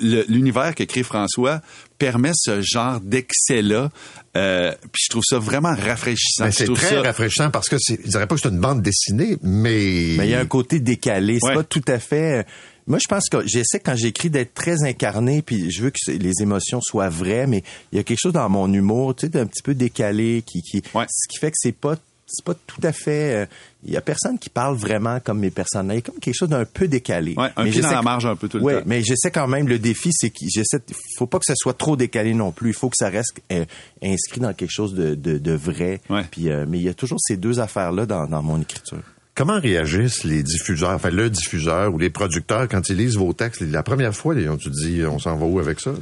[0.00, 1.60] l'univers que crée François
[1.98, 3.90] permet ce genre d'excès-là.
[4.36, 6.50] Euh, puis je trouve ça vraiment rafraîchissant.
[6.50, 9.36] C'est très ça- rafraîchissant parce que c'est, je dirais pas que c'est une bande dessinée,
[9.42, 10.14] mais.
[10.16, 11.38] Mais il y a un côté décalé.
[11.40, 11.54] C'est Ouais.
[11.54, 12.46] pas tout à fait.
[12.86, 16.32] Moi, je pense que j'essaie quand j'écris d'être très incarné, puis je veux que les
[16.40, 19.44] émotions soient vraies, mais il y a quelque chose dans mon humour, tu sais, d'un
[19.44, 21.96] petit peu décalé, qui, qui, ce qui fait que c'est pas,
[22.28, 23.34] c'est pas tout à fait.
[23.34, 23.46] euh,
[23.84, 25.94] Il y a personne qui parle vraiment comme mes personnages.
[25.96, 27.34] Il y a comme quelque chose d'un peu décalé.
[27.36, 28.82] Ouais, un Mais pied dans la marge un peu tout le Ouais, temps.
[28.86, 29.66] mais j'essaie quand même.
[29.66, 30.80] Le défi, c'est qu'il j'essaie.
[31.16, 32.70] Faut pas que ça soit trop décalé non plus.
[32.70, 33.64] Il faut que ça reste euh,
[34.02, 36.00] inscrit dans quelque chose de, de, de vrai.
[36.30, 39.02] Puis, euh, mais il y a toujours ces deux affaires là dans, dans mon écriture.
[39.38, 43.60] Comment réagissent les diffuseurs, enfin le diffuseur ou les producteurs quand ils lisent vos textes?
[43.60, 45.92] La première fois, ils ont-tu dit on s'en va où avec ça?
[45.92, 45.98] là?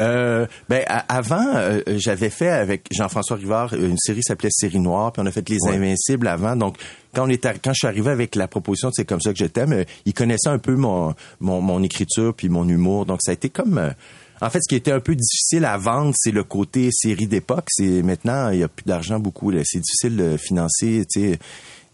[0.00, 5.12] Euh, ben avant, euh, j'avais fait avec Jean-François Rivard une série qui s'appelait Série Noire,
[5.12, 5.74] puis on a fait Les Ouais.
[5.74, 6.56] Invincibles avant.
[6.56, 6.76] Donc
[7.14, 9.44] quand on est quand je suis arrivé avec la proposition c'est comme ça que je
[9.44, 13.04] t'aime, euh, il connaissait un peu mon, mon mon écriture puis mon humour.
[13.04, 13.90] Donc ça a été comme euh,
[14.40, 17.66] en fait, ce qui était un peu difficile à vendre, c'est le côté série d'époque.
[17.70, 19.50] C'est maintenant, il y a plus d'argent beaucoup.
[19.50, 19.62] là.
[19.64, 21.36] C'est difficile de financer, tu sais, euh,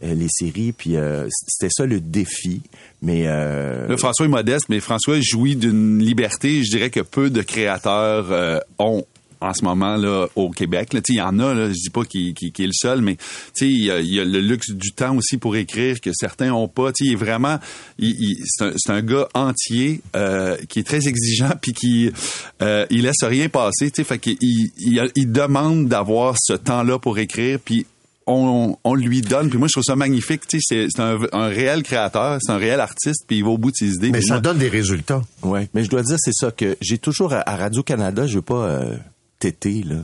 [0.03, 0.73] les séries.
[0.73, 2.63] Puis euh, c'était ça le défi.
[3.03, 7.31] Mais euh, Là, François est modeste, mais François jouit d'une liberté, je dirais que peu
[7.31, 9.05] de créateurs euh, ont
[9.45, 10.97] en ce moment là au Québec.
[11.09, 13.17] Il y en a, là, je dis pas qu'il est le seul, mais
[13.61, 16.93] il y, y a le luxe du temps aussi pour écrire que certains ont pas.
[17.01, 17.59] Il est vraiment,
[17.99, 22.11] c'est un, un gars entier euh, qui est très exigeant puis qui
[22.63, 23.91] euh, il laisse rien passer.
[23.91, 27.87] Fait qu'il il, il, il demande d'avoir ce temps-là pour écrire puis
[28.27, 29.49] on, on lui donne.
[29.51, 30.47] Puis moi, je trouve ça magnifique.
[30.47, 33.51] Tu sais, c'est c'est un, un réel créateur, c'est un réel artiste, puis il va
[33.51, 34.11] au bout de ses idées.
[34.11, 35.23] Mais ça moi- donne des résultats.
[35.43, 38.37] Ouais, mais je dois dire c'est ça que j'ai toujours à, à Radio Canada, je
[38.37, 38.97] veux pas euh,
[39.39, 39.97] téter là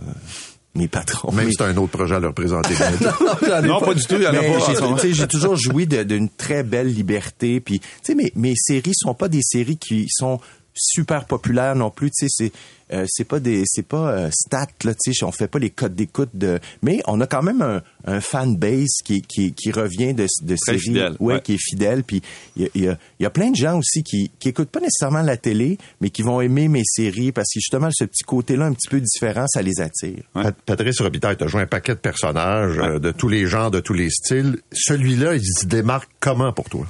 [0.77, 1.33] mes patrons.
[1.33, 2.75] Même Mais- si c'est un autre projet à leur présenter.
[3.65, 4.67] Non, pas du tout, il y en a Mais pas.
[4.69, 7.59] j'ai- tu sais, J'ai toujours joui d'une très belle liberté.
[7.61, 10.39] Puis, tu sais, mes, mes séries sont pas des séries qui sont
[10.81, 12.11] super populaires non plus.
[12.11, 12.53] Tu sais, c'est
[12.93, 14.95] euh, c'est pas des c'est pas euh, stats là.
[14.95, 16.59] Tu sais, on fait pas les codes d'écoute de.
[16.83, 20.57] Mais on a quand même un, un fan base qui qui, qui revient de de
[20.57, 21.41] Très séries, fidèle, ouais, ouais.
[21.41, 22.03] qui est fidèle.
[22.03, 22.21] Puis
[22.57, 24.49] il y a, il y, a, il y a plein de gens aussi qui qui
[24.49, 28.05] écoutent pas nécessairement la télé, mais qui vont aimer mes séries parce que justement ce
[28.05, 30.25] petit côté là un petit peu différent, ça les attire.
[30.35, 33.71] Pat- Patrice Robitaille, tu as joué un paquet de personnages euh, de tous les genres,
[33.71, 34.59] de tous les styles.
[34.73, 36.87] Celui-là, il se démarque comment pour toi?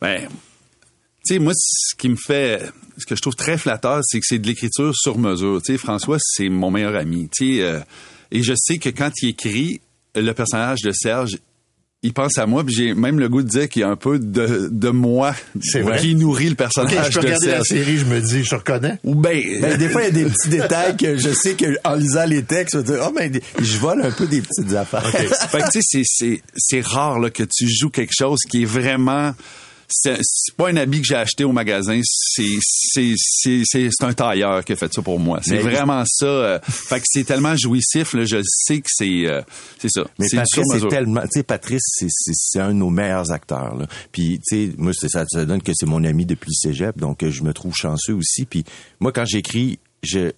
[0.00, 0.28] Ben,
[1.24, 2.60] tu sais, moi, ce qui me fait,
[2.98, 5.60] ce que je trouve très flatteur, c'est que c'est de l'écriture sur mesure.
[5.64, 7.28] Tu sais, François, c'est mon meilleur ami.
[7.36, 7.78] Tu sais, euh,
[8.30, 9.80] et je sais que quand il écrit
[10.14, 11.38] le personnage de Serge,
[12.04, 13.94] il pense à moi, puis j'ai même le goût de dire qu'il y a un
[13.94, 15.36] peu de, de moi
[15.74, 16.00] vrai.
[16.00, 18.56] qui nourrit le personnage Ok, je peux de regarder la série, je me dis, je
[18.56, 18.98] reconnais.
[19.04, 21.66] Ou ben, Ben, des fois, il y a des petits détails que je sais que
[21.84, 24.74] en lisant les textes, je vais dire, oh, ben, je vole un peu des petites
[24.74, 25.06] affaires.
[25.06, 25.26] fait
[25.60, 28.66] que, tu sais, c'est- c'est, c'est rare là, que tu joues quelque chose qui est
[28.66, 29.32] vraiment.
[29.92, 30.18] C'est,
[30.56, 34.64] pas un habit que j'ai acheté au magasin, c'est, c'est, c'est, c'est, c'est un tailleur
[34.64, 35.40] qui a fait ça pour moi.
[35.42, 36.26] C'est vraiment ça.
[36.26, 39.42] euh, fait que c'est tellement jouissif, là, je sais que c'est, euh,
[39.78, 40.04] c'est ça.
[40.18, 43.86] Mais Patrice, c'est tellement, tu sais, Patrice, c'est, un de nos meilleurs acteurs, là.
[44.12, 46.98] Puis, tu sais, moi, c'est ça, ça donne que c'est mon ami depuis le cégep,
[46.98, 48.46] donc euh, je me trouve chanceux aussi.
[48.46, 48.64] Puis,
[49.00, 50.32] moi, quand j'écris, je,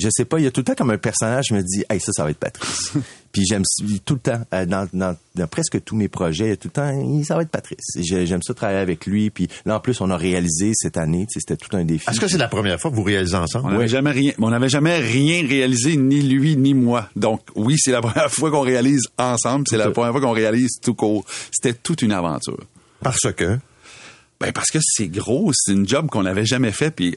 [0.00, 1.84] je sais pas, il y a tout le temps comme un personnage, je me dis,
[1.90, 2.92] hey, ça, ça va être Patrice.
[3.32, 3.62] Puis j'aime
[4.04, 6.66] tout le temps, euh, dans, dans, dans presque tous mes projets, il y a tout
[6.66, 7.78] le temps, ça va être Patrice.
[8.00, 9.30] J'ai- J'aime ça travailler avec lui.
[9.30, 12.10] Puis là, en plus, on a réalisé cette année, tu sais, c'était tout un défi.
[12.10, 13.66] Est-ce que c'est la première fois que vous réalisez ensemble?
[13.68, 17.08] On n'avait jamais rien, on n'avait jamais rien réalisé, ni lui, ni moi.
[17.14, 19.66] Donc, oui, c'est la première fois qu'on réalise ensemble.
[19.68, 21.24] C'est la première fois qu'on réalise tout court.
[21.52, 22.58] C'était toute une aventure.
[23.00, 23.58] Parce que?
[24.40, 27.14] Ben parce que c'est gros, c'est une job qu'on n'avait jamais fait, puis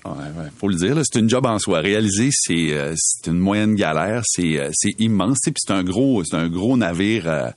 [0.60, 1.80] faut le dire, c'est une job en soi.
[1.80, 6.24] Réaliser, c'est euh, c'est une moyenne galère, c'est euh, c'est immense, puis c'est un gros
[6.26, 7.50] c'est un gros navire euh,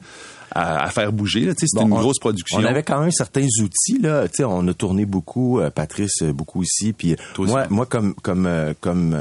[0.52, 1.50] à, à faire bouger.
[1.58, 2.58] C'est Bon, une on- grosse production.
[2.58, 4.28] On avait quand même certains outils là.
[4.28, 6.92] Tu sais, on a tourné beaucoup, euh, Patrice euh, beaucoup aussi.
[6.92, 9.14] Puis moi, moi comme comme euh, comme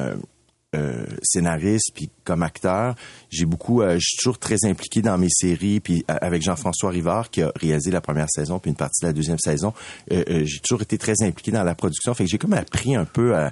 [0.75, 2.95] euh, scénariste puis comme acteur,
[3.29, 5.79] j'ai beaucoup, euh, je suis toujours très impliqué dans mes séries.
[5.79, 9.07] Puis euh, avec Jean-François Rivard qui a réalisé la première saison puis une partie de
[9.07, 9.73] la deuxième saison,
[10.09, 12.13] j'ai toujours été très impliqué dans la production.
[12.13, 13.35] Fait que j'ai comme appris un peu.
[13.35, 13.51] à-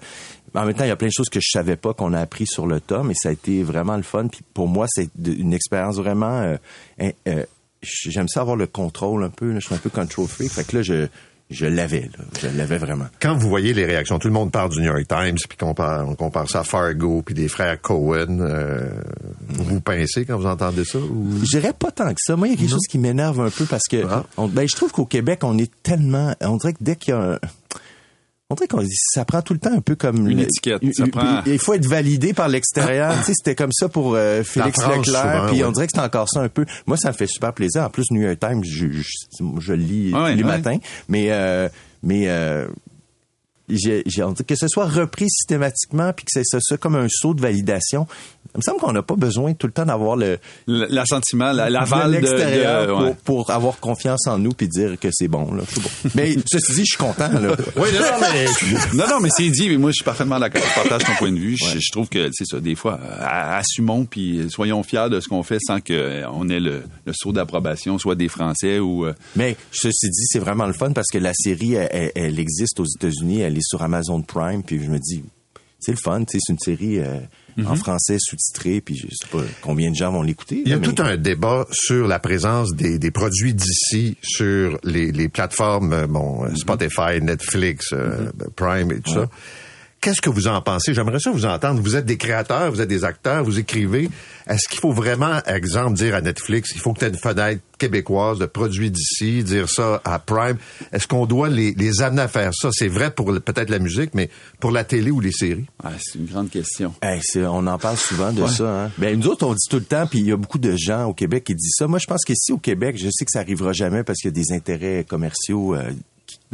[0.56, 2.20] en même temps, il y a plein de choses que je savais pas qu'on a
[2.20, 4.28] appris sur le tas, mais ça a été vraiment le fun.
[4.28, 6.56] Puis pour moi, c'est une expérience vraiment.
[7.82, 9.54] j'aime ça avoir le contrôle un peu.
[9.56, 10.52] Je suis un peu control freak.
[10.52, 11.08] Fait que là, je
[11.54, 12.10] je l'avais.
[12.18, 12.26] là.
[12.42, 13.06] Je l'avais vraiment.
[13.22, 16.08] Quand vous voyez les réactions, tout le monde parle du New York Times, puis compare,
[16.08, 18.40] on compare ça à Fargo, puis des frères Cohen.
[18.40, 18.90] euh,
[19.50, 20.98] vous pincez quand vous entendez ça?
[21.00, 21.40] Ou...
[21.44, 22.36] Je dirais pas tant que ça.
[22.36, 23.98] Moi, il y a quelque chose qui m'énerve un peu parce que
[24.38, 26.34] on- ben, je trouve qu'au Québec, on est tellement.
[26.42, 27.40] On dirait que dès qu'il y a un.
[28.54, 30.94] On dirait qu'on ça prend tout le temps un peu comme Une le- étiquette, il-
[30.94, 33.14] ça il- prend- Il faut être validé par l'extérieur.
[33.20, 35.46] tu sais, c'était comme ça pour euh, Félix France, Leclerc.
[35.48, 35.64] puis ouais.
[35.66, 36.66] on dirait que c'est encore ça un peu.
[36.88, 37.84] Moi, ça me fait super plaisir.
[37.84, 39.04] En plus, New York Times, je, je,
[39.60, 40.50] je le lis Ouais, tous les ouais.
[40.50, 40.78] matins.
[41.10, 41.68] Mais euh,
[42.04, 42.68] mais euh,
[43.78, 46.96] j'ai, j'ai- on dit que ce soit repris systématiquement puis que c'est ça, ça comme
[46.96, 48.08] un saut de validation.
[48.56, 52.12] Il me semble qu'on n'a pas besoin tout le temps d'avoir le L'assentiment, la- l'aval
[52.12, 53.16] de, l'extérieur de- pour, ouais.
[53.24, 55.54] pour avoir confiance en nous puis dire que c'est bon.
[55.54, 55.64] Là.
[55.68, 55.90] C'est bon.
[56.16, 57.30] Mais ceci dit, je suis content.
[57.32, 57.56] Là.
[57.78, 58.46] Oui, non, non, mais
[58.94, 60.62] Non, non, mais c'est dit, mais moi, je suis parfaitement d'accord.
[60.64, 61.58] Je partage ton point de vue.
[61.58, 65.28] Je, je trouve que, c'est ça, des fois, euh, assumons puis soyons fiers de ce
[65.28, 69.06] qu'on fait sans qu'on ait le, le saut d'approbation, soit des Français ou...
[69.06, 72.40] euh, Mais ceci dit, c'est vraiment le fun parce que la série, elle, elle- elle
[72.40, 75.24] existe aux États-Unis, elle est sur Amazon Prime, puis je me dis,
[75.80, 77.20] c'est le fun, c'est une série euh,
[77.66, 80.62] en français sous-titrée, puis je sais pas combien de gens vont l'écouter.
[80.66, 84.80] Il y a mais- tout un débat sur la présence des, des produits d'ici sur
[84.84, 89.30] les, les plateformes, euh, bon, euh, Spotify, Netflix, euh, Prime et tout ça.
[90.04, 90.94] Qu'est-ce que vous en pensez?
[90.94, 91.80] J'aimerais ça vous entendre.
[91.82, 94.10] Vous êtes des créateurs, vous êtes des acteurs, vous écrivez.
[94.48, 97.62] Est-ce qu'il faut vraiment, exemple, dire à Netflix, il faut que tu aies une fenêtre
[97.78, 100.58] québécoise de produits d'ici, dire ça à Prime?
[100.92, 102.68] Est-ce qu'on doit les, les amener à faire ça?
[102.74, 105.68] C'est vrai pour peut-être la musique, mais pour la télé ou les séries?
[105.82, 106.94] ah, c'est une grande question.
[107.02, 108.50] Hey, c'est- on en parle souvent de Ouais.
[108.50, 108.84] ça.
[108.86, 108.92] Hein?
[108.98, 111.06] Ben, nous autres, on dit tout le temps, puis il y a beaucoup de gens
[111.06, 111.88] au Québec qui disent ça.
[111.88, 114.34] Moi, je pense qu'ici au Québec, je sais que ça arrivera jamais parce qu'il y
[114.34, 115.92] a des intérêts commerciaux euh,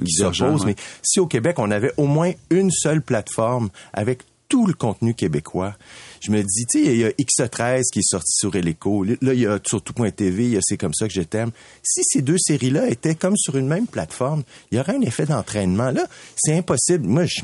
[0.04, 4.66] qui, s'opposent, mais si au Québec, on avait au moins une seule plateforme avec tout
[4.66, 5.76] le contenu québécois,
[6.22, 9.04] je me dis, tu sais, il y a X13 qui est sorti sur Eleco.
[9.04, 11.52] Là, il y a sur tout.tv, il y a C'est comme ça que je t'aime.
[11.84, 15.28] Si ces deux séries-là étaient comme sur une même plateforme, il y aurait un effet
[15.28, 15.92] d'entraînement.
[15.92, 17.06] Là, c'est impossible.
[17.08, 17.42] Moi, je,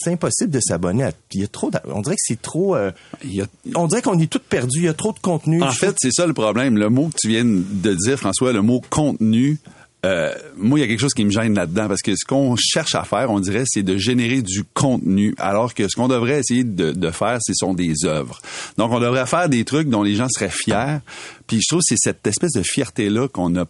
[0.00, 1.12] c'est impossible de s'abonner à.
[1.32, 1.70] Il y a trop.
[1.86, 2.74] On dirait que c'est trop.
[2.74, 2.90] euh,
[3.24, 4.80] Il y a- on dirait qu'on est tout perdu.
[4.80, 5.62] Il y a trop de contenu.
[5.62, 6.76] En fait, c'est ça le problème.
[6.76, 9.58] Le mot que tu viens de dire, François, le mot contenu,
[10.04, 12.56] euh, moi, il y a quelque chose qui me gêne là-dedans parce que ce qu'on
[12.56, 16.40] cherche à faire, on dirait, c'est de générer du contenu, alors que ce qu'on devrait
[16.40, 18.40] essayer de, de faire, ce sont des œuvres.
[18.78, 20.98] Donc, on devrait faire des trucs dont les gens seraient fiers.
[21.46, 23.66] Puis, je trouve que c'est cette espèce de fierté-là qu'on a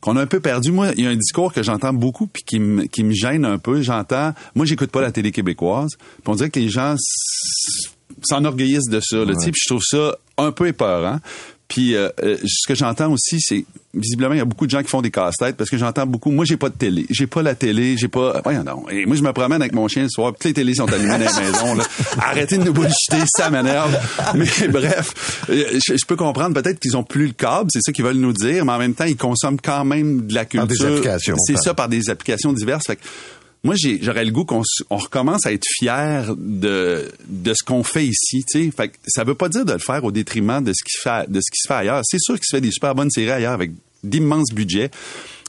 [0.00, 0.70] qu'on a un peu perdu.
[0.70, 3.44] Moi, il y a un discours que j'entends beaucoup puis qui me, qui me gêne
[3.44, 3.82] un peu.
[3.82, 5.96] J'entends, moi, j'écoute pas la télé québécoise.
[5.96, 6.94] Puis on dirait que les gens
[8.22, 9.24] s'enorgueillissent de ça.
[9.24, 11.18] Là, sais, Puis je trouve ça un peu épeurant.
[11.68, 14.82] Puis euh, euh, ce que j'entends aussi, c'est visiblement il y a beaucoup de gens
[14.82, 16.30] qui font des casse-têtes parce que j'entends beaucoup.
[16.30, 18.40] Moi, j'ai pas de télé, j'ai pas la télé, j'ai pas.
[18.42, 18.90] Voyons donc.
[18.90, 20.32] Et moi, je me promène avec mon chien le soir.
[20.32, 21.74] Toutes les télés sont allumées dans la maison.
[21.74, 21.84] Là.
[22.20, 23.98] Arrêtez de nous bullshiter, ça m'énerve.
[24.34, 27.92] Mais bref, euh, je, je peux comprendre peut-être qu'ils ont plus le câble, c'est ça
[27.92, 30.66] qu'ils veulent nous dire, mais en même temps, ils consomment quand même de la culture.
[30.68, 32.86] Par des applications, C'est ça par des applications diverses.
[32.86, 33.02] Fait que
[33.64, 38.06] moi, j'aurais le goût qu'on on recommence à être fier de, de ce qu'on fait
[38.06, 38.44] ici.
[38.48, 38.70] tu sais.
[38.70, 41.30] Fait que ça veut pas dire de le faire au détriment de ce qui, fait,
[41.30, 42.02] de ce qui se fait ailleurs.
[42.04, 43.72] C'est sûr qu'il se fait des super bonnes séries ailleurs avec
[44.04, 44.90] d'immenses budgets.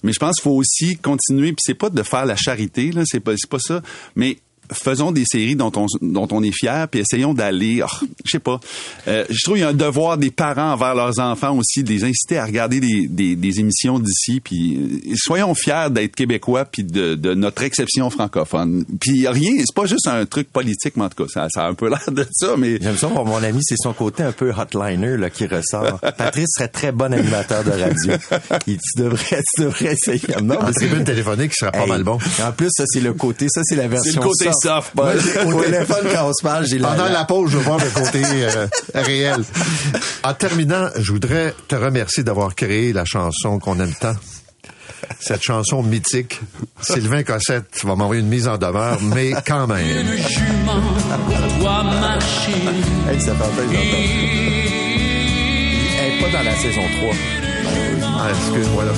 [0.01, 1.49] Mais je pense qu'il faut aussi continuer.
[1.49, 3.81] Puis c'est pas de faire la charité, là, c'est pas, pas ça.
[4.15, 4.39] Mais
[4.71, 8.39] faisons des séries dont on, dont on est fier, puis essayons d'aller, oh, je sais
[8.39, 8.59] pas.
[9.07, 11.89] Euh, je trouve qu'il y a un devoir des parents envers leurs enfants aussi, de
[11.89, 16.65] les inciter à regarder des, des, des émissions d'ici, puis euh, soyons fiers d'être québécois,
[16.65, 18.85] puis de, de notre exception francophone.
[18.99, 21.69] Puis rien, c'est pas juste un truc politique, mais en tout cas, ça, ça a
[21.69, 22.77] un peu l'air de ça, mais...
[22.81, 25.99] J'aime ça pour mon ami, c'est son côté un peu hotliner là, qui ressort.
[26.17, 28.13] Patrice serait très bon animateur de radio.
[28.67, 30.21] Il, tu, devrais, tu devrais essayer.
[30.41, 32.17] Non, mais c'est- tribune téléphonique, ce serait pas Hey, mal bon.
[32.43, 35.19] En plus, ça, c'est le côté, ça, c'est la version C'est le côté soft, Paul.
[35.45, 37.79] Moi, au téléphone, quand on se parle, j'ai Pendant la- la pause, je veux voir
[37.79, 39.43] le côté euh, réel.
[40.23, 44.15] En terminant, je voudrais te remercier d'avoir créé la chanson qu'on aime tant.
[45.19, 46.39] Cette chanson mythique.
[46.81, 49.85] Sylvain Cossette va m'envoyer une mise en demeure, mais quand même.
[51.59, 52.51] doit marcher.
[53.09, 53.79] Hey, ça fait un peu longtemps.
[56.01, 57.15] Elle est pas dans la saison 3.
[58.21, 58.91] Ah, excuse-moi là.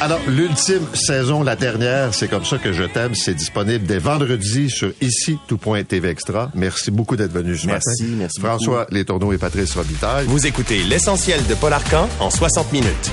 [0.00, 3.14] Alors, l'ultime saison, la dernière, c'est comme ça que je t'aime.
[3.16, 6.50] C'est disponible dès vendredi sur ici, tout.tv extra.
[6.54, 8.14] Merci beaucoup d'être venu ce Merci, matin.
[8.18, 10.26] merci François Letourneau et Patrice Robitaille.
[10.26, 13.10] Vous écoutez l'essentiel de Paul Arcan en 60 minutes.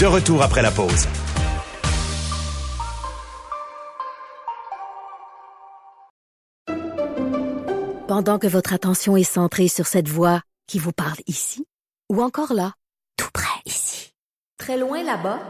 [0.00, 1.06] De retour après la pause.
[8.06, 11.64] Pendant que votre attention est centrée sur cette voix qui vous parle ici,
[12.12, 12.74] ou encore là,
[13.16, 14.12] tout près ici,
[14.58, 15.40] très loin là-bas,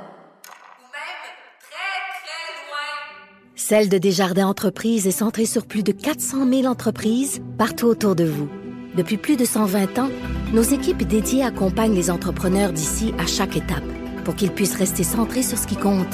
[3.56, 8.24] Celle de Desjardins Entreprises est centrée sur plus de 400 000 entreprises partout autour de
[8.24, 8.48] vous.
[8.96, 10.10] Depuis plus de 120 ans,
[10.52, 13.84] nos équipes dédiées accompagnent les entrepreneurs d'ici à chaque étape
[14.24, 16.12] pour qu'ils puissent rester centrés sur ce qui compte,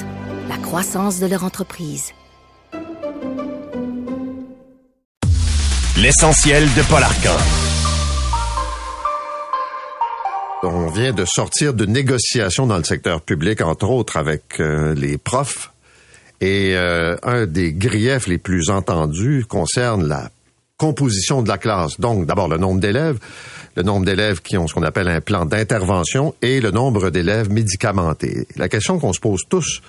[0.49, 2.11] la croissance de leur entreprise.
[5.97, 7.37] L'essentiel de Paul Arcan.
[10.63, 15.17] On vient de sortir de négociations dans le secteur public, entre autres avec euh, les
[15.17, 15.70] profs.
[16.41, 20.29] Et euh, un des griefs les plus entendus concerne la
[20.77, 21.99] composition de la classe.
[21.99, 23.19] Donc, d'abord, le nombre d'élèves,
[23.75, 27.51] le nombre d'élèves qui ont ce qu'on appelle un plan d'intervention et le nombre d'élèves
[27.51, 28.47] médicamentés.
[28.55, 29.81] La question qu'on se pose tous,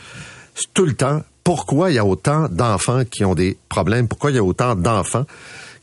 [0.74, 4.06] tout le temps, pourquoi il y a autant d'enfants qui ont des problèmes?
[4.06, 5.24] Pourquoi il y a autant d'enfants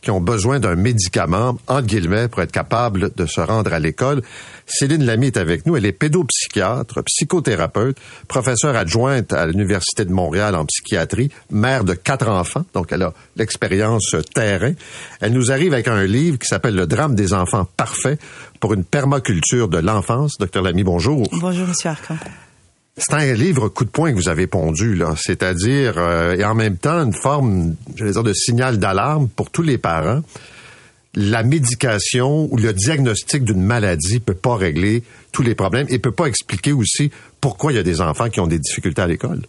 [0.02, 4.22] qui ont besoin d'un médicament, entre guillemets, pour être capable de se rendre à l'école.
[4.66, 5.76] Céline Lamy est avec nous.
[5.76, 7.98] Elle est pédopsychiatre, psychothérapeute,
[8.28, 13.12] professeure adjointe à l'Université de Montréal en psychiatrie, mère de quatre enfants, donc elle a
[13.36, 14.72] l'expérience terrain.
[15.20, 18.20] Elle nous arrive avec un livre qui s'appelle Le drame des enfants parfaits
[18.60, 20.36] pour une permaculture de l'enfance.
[20.38, 21.28] Docteur Lamy, bonjour.
[21.32, 22.16] Bonjour, Monsieur Arcan.
[23.02, 25.14] C'est un livre coup de poing que vous avez pondu, là.
[25.16, 29.50] C'est-à-dire, euh, et en même temps, une forme, je vais dire, de signal d'alarme pour
[29.50, 30.20] tous les parents.
[31.14, 36.12] La médication ou le diagnostic d'une maladie peut pas régler tous les problèmes et peut
[36.12, 37.10] pas expliquer aussi
[37.40, 39.42] pourquoi il y a des enfants qui ont des difficultés à l'école.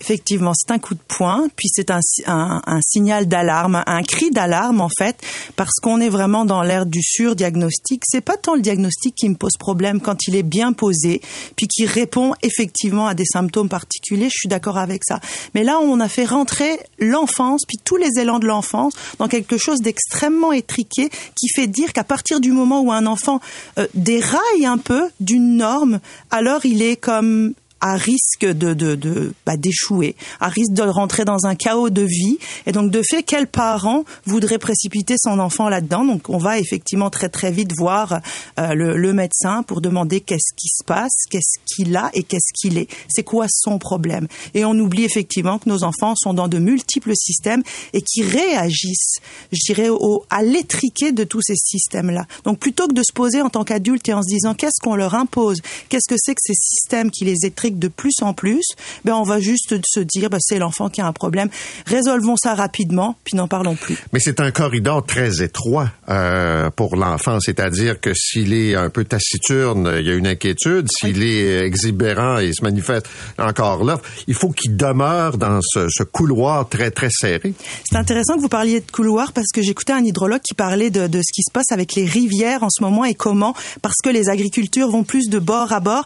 [0.00, 4.30] Effectivement, c'est un coup de poing, puis c'est un, un, un, signal d'alarme, un cri
[4.30, 5.16] d'alarme en fait,
[5.56, 8.02] parce qu'on est vraiment dans l'ère du surdiagnostic.
[8.06, 11.20] C'est pas tant le diagnostic qui me pose problème quand il est bien posé,
[11.56, 14.28] puis qui répond effectivement à des symptômes particuliers.
[14.28, 15.20] Je suis d'accord avec ça.
[15.54, 19.58] Mais là, on a fait rentrer l'enfance, puis tous les élans de l'enfance, dans quelque
[19.58, 23.40] chose d'extrêmement étriqué, qui fait dire qu'à partir du moment où un enfant
[23.78, 26.00] euh, déraille un peu d'une norme,
[26.30, 27.54] alors il est comme
[27.84, 32.00] à risque de, de, de bah, d'échouer, à risque de rentrer dans un chaos de
[32.00, 32.38] vie.
[32.64, 36.06] Et donc, de fait, quel parent voudrait précipiter son enfant là-dedans?
[36.06, 38.22] Donc, on va effectivement très très vite voir
[38.58, 42.54] euh, le, le, médecin pour demander qu'est-ce qui se passe, qu'est-ce qu'il a et qu'est-ce
[42.58, 42.88] qu'il est.
[43.06, 44.28] C'est quoi son problème?
[44.54, 47.62] Et on oublie effectivement que nos enfants sont dans de multiples systèmes
[47.92, 49.18] et qui réagissent,
[49.52, 52.24] je dirais, au, à l'étriqué de tous ces systèmes-là.
[52.44, 54.96] Donc, plutôt que de se poser en tant qu'adulte et en se disant qu'est-ce qu'on
[54.96, 55.58] leur impose,
[55.90, 58.64] qu'est-ce que c'est que ces systèmes qui les étriquent de plus en plus,
[59.04, 61.48] ben on va juste se dire ben c'est l'enfant qui a un problème.
[61.86, 63.96] Résolvons ça rapidement, puis n'en parlons plus.
[64.12, 69.04] Mais c'est un corridor très étroit euh, pour l'enfant, c'est-à-dire que s'il est un peu
[69.04, 70.88] taciturne, il y a une inquiétude.
[70.90, 71.30] S'il oui.
[71.30, 73.08] est exubérant et se manifeste
[73.38, 77.54] encore là, il faut qu'il demeure dans ce, ce, couloir très très serré.
[77.84, 81.06] C'est intéressant que vous parliez de couloir parce que j'écoutais un hydrologue qui parlait de,
[81.06, 84.10] de ce qui se passe avec les rivières en ce moment et comment parce que
[84.10, 86.04] les agricultures vont plus de bord à bord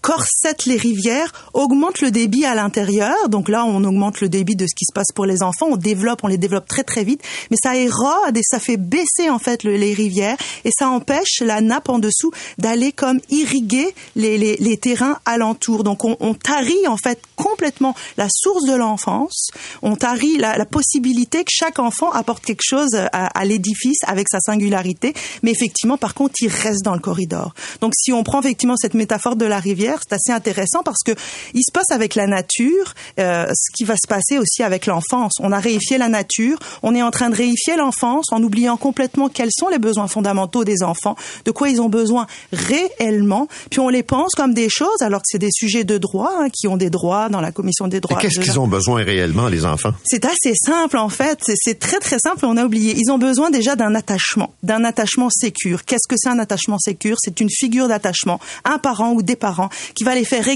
[0.00, 1.07] corsettent les rivières,
[1.54, 3.28] augmentent le débit à l'intérieur.
[3.28, 5.66] Donc là, on augmente le débit de ce qui se passe pour les enfants.
[5.70, 9.30] On développe, on les développe très très vite, mais ça érode et ça fait baisser
[9.30, 13.94] en fait le, les rivières et ça empêche la nappe en dessous d'aller comme irriguer
[14.16, 15.84] les, terrains alentours.
[15.84, 19.48] Donc on, tarit en fait complètement la source de l'enfance.
[19.82, 24.28] On tarit la, la, possibilité que chaque enfant apporte quelque chose à, à l'édifice avec
[24.28, 25.14] sa singularité.
[25.42, 27.54] Mais effectivement, par contre, il reste dans le corridor.
[27.80, 31.20] Donc si on prend effectivement cette métaphore de la rivière, c'est assez intéressant parce que
[31.54, 35.34] il se passe avec la nature euh, ce qui va se passer aussi avec l'enfance.
[35.40, 39.28] On a réifié la nature, on est en train de réifier l'enfance en oubliant complètement
[39.28, 43.88] quels sont les besoins fondamentaux des enfants, de quoi ils ont besoin réellement, puis on
[43.88, 46.76] les pense comme des choses alors que c'est des sujets de droit hein, qui ont
[46.76, 48.18] des droits dans la commission des droits.
[48.18, 49.92] Qu'est-ce qu'ils ont besoin réellement les enfants?
[50.04, 52.94] C'est assez simple en fait, c'est très très simple, on a oublié.
[52.96, 55.84] Ils ont besoin déjà d'un attachement, d'un attachement sécure.
[55.84, 57.16] Qu'est-ce que c'est un attachement sécure?
[57.20, 60.48] C'est une figure d'attachement, un parent ou des parents qui va les faire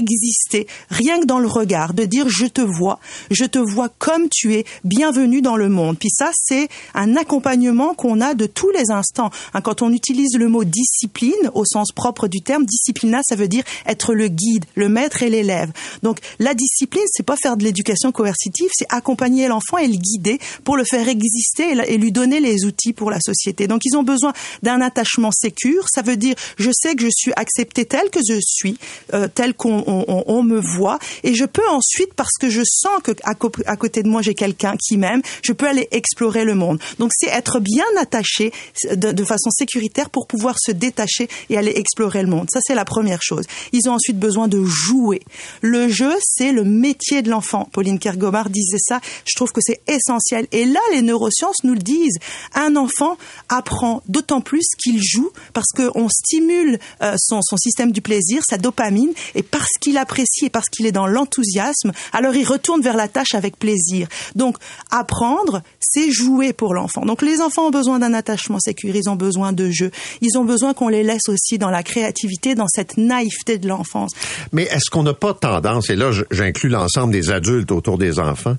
[0.89, 2.99] rien que dans le regard, de dire je te vois,
[3.31, 5.97] je te vois comme tu es, bienvenue dans le monde.
[5.99, 9.31] Puis ça, c'est un accompagnement qu'on a de tous les instants.
[9.53, 13.47] Hein, quand on utilise le mot discipline au sens propre du terme, disciplina, ça veut
[13.47, 15.71] dire être le guide, le maître et l'élève.
[16.01, 20.39] Donc la discipline, c'est pas faire de l'éducation coercitive, c'est accompagner l'enfant et le guider
[20.63, 23.67] pour le faire exister et lui donner les outils pour la société.
[23.67, 25.85] Donc ils ont besoin d'un attachement sécure.
[25.93, 28.77] Ça veut dire je sais que je suis accepté tel que je suis,
[29.13, 33.11] euh, tel qu'on on, me voit et je peux ensuite parce que je sens que
[33.23, 33.35] à,
[33.75, 36.79] côté de moi j'ai quelqu'un qui m'aime, je peux aller explorer le monde.
[36.99, 38.51] Donc c'est être bien attaché
[38.91, 42.47] de, façon sécuritaire pour pouvoir se détacher et aller explorer le monde.
[42.51, 43.45] Ça c'est la première chose.
[43.71, 45.21] Ils ont ensuite besoin de jouer.
[45.61, 47.69] Le jeu c'est le métier de l'enfant.
[47.71, 48.99] Pauline Kergomar disait ça.
[49.25, 50.47] Je trouve que c'est essentiel.
[50.51, 52.17] Et là les neurosciences nous le disent.
[52.53, 53.17] Un enfant
[53.49, 58.57] apprend d'autant plus qu'il joue parce qu'on stimule euh, son, son système du plaisir, sa
[58.57, 63.07] dopamine, et parce qu'il apprécie parce qu'il est dans l'enthousiasme, alors il retourne vers la
[63.07, 64.07] tâche avec plaisir.
[64.35, 64.57] Donc,
[64.91, 67.05] apprendre, c'est jouer pour l'enfant.
[67.05, 69.89] Donc, les enfants ont besoin d'un attachement sécurisé, ils ont besoin de jeu.
[70.21, 74.11] Ils ont besoin qu'on les laisse aussi dans la créativité, dans cette naïveté de l'enfance.
[74.51, 78.57] Mais est-ce qu'on n'a pas tendance, et là, j'inclus l'ensemble des adultes autour des enfants,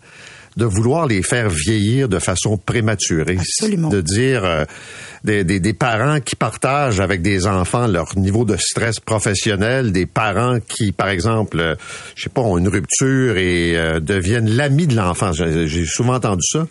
[0.57, 3.39] de vouloir les faire vieillir de façon prématurée.
[3.41, 3.89] Absolument.
[3.89, 4.65] De dire euh,
[5.25, 10.07] des, des, des parents qui partagent avec des enfants leur niveau de stress professionnel, des
[10.07, 11.75] parents qui, par exemple, euh,
[12.15, 15.33] je sais pas, ont une rupture et euh, deviennent l'ami de l'enfant.
[15.33, 16.67] J'ai souvent entendu ça.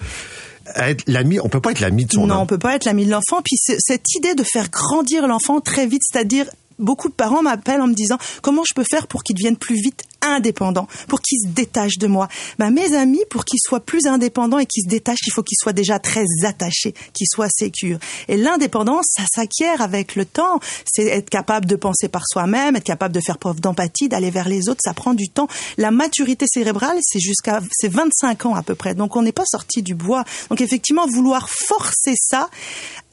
[0.78, 3.06] Être l'ami, on peut pas être l'ami de son non, on peut pas être l'ami
[3.06, 3.42] de l'enfant.
[3.44, 6.46] Puis c'est- cette idée de faire grandir l'enfant très vite, c'est-à-dire
[6.80, 9.76] beaucoup de parents m'appellent en me disant comment je peux faire pour qu'il devienne plus
[9.76, 12.28] vite indépendant, pour qu'il se détache de moi.
[12.60, 15.58] Ben, mes amis, pour qu'ils soient plus indépendants et qu'ils se détachent, il faut qu'ils
[15.60, 18.00] soient déjà très attachés, qu'ils soient sécures.
[18.28, 20.60] Et l'indépendance, ça s'acquiert avec le temps.
[20.86, 24.48] C'est être capable de penser par soi-même, être capable de faire preuve d'empathie, d'aller vers
[24.48, 25.48] les autres, ça prend du temps.
[25.78, 28.96] La maturité cérébrale, c'est jusqu'à c'est 25 ans à peu près.
[28.96, 30.24] Donc on n'est pas sorti du bois.
[30.50, 32.50] Donc effectivement, vouloir forcer ça,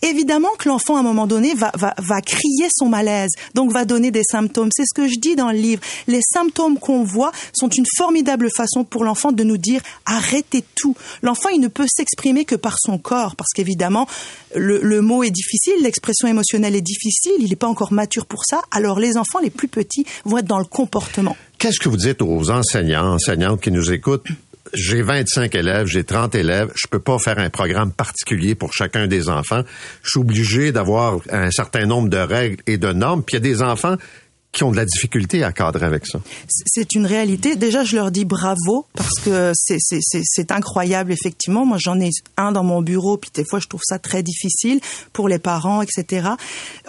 [0.03, 3.85] évidemment que l'enfant à un moment donné va, va, va crier son malaise, donc va
[3.85, 4.71] donner des symptômes.
[4.75, 5.83] C'est ce que je dis dans le livre.
[6.07, 10.97] Les symptômes qu'on voit sont une formidable façon pour l'enfant de nous dire arrêtez tout.
[11.23, 14.07] L'enfant, il ne peut s'exprimer que par son corps, parce qu'évidemment,
[14.55, 18.45] le, le mot est difficile, l'expression émotionnelle est difficile, il n'est pas encore mature pour
[18.45, 18.63] ça.
[18.71, 21.37] Alors les enfants les plus petits vont être dans le comportement.
[21.59, 24.27] Qu'est-ce que vous dites aux enseignants, enseignantes qui nous écoutent?
[24.73, 29.09] J'ai 25 élèves, j'ai 30 élèves, je peux pas faire un programme particulier pour chacun
[29.09, 29.63] des enfants.
[30.03, 33.51] Je suis obligé d'avoir un certain nombre de règles et de normes, puis il y
[33.51, 33.97] a des enfants
[34.53, 36.21] qui ont de la difficulté à cadrer avec ça.
[36.67, 37.55] c'est une réalité.
[37.55, 41.65] Déjà, je leur dis bravo parce que c'est incroyable effectivement.
[41.65, 44.81] Moi, j'en ai un dans mon bureau, puis des fois, je trouve ça très difficile
[45.13, 46.31] pour les parents, etc.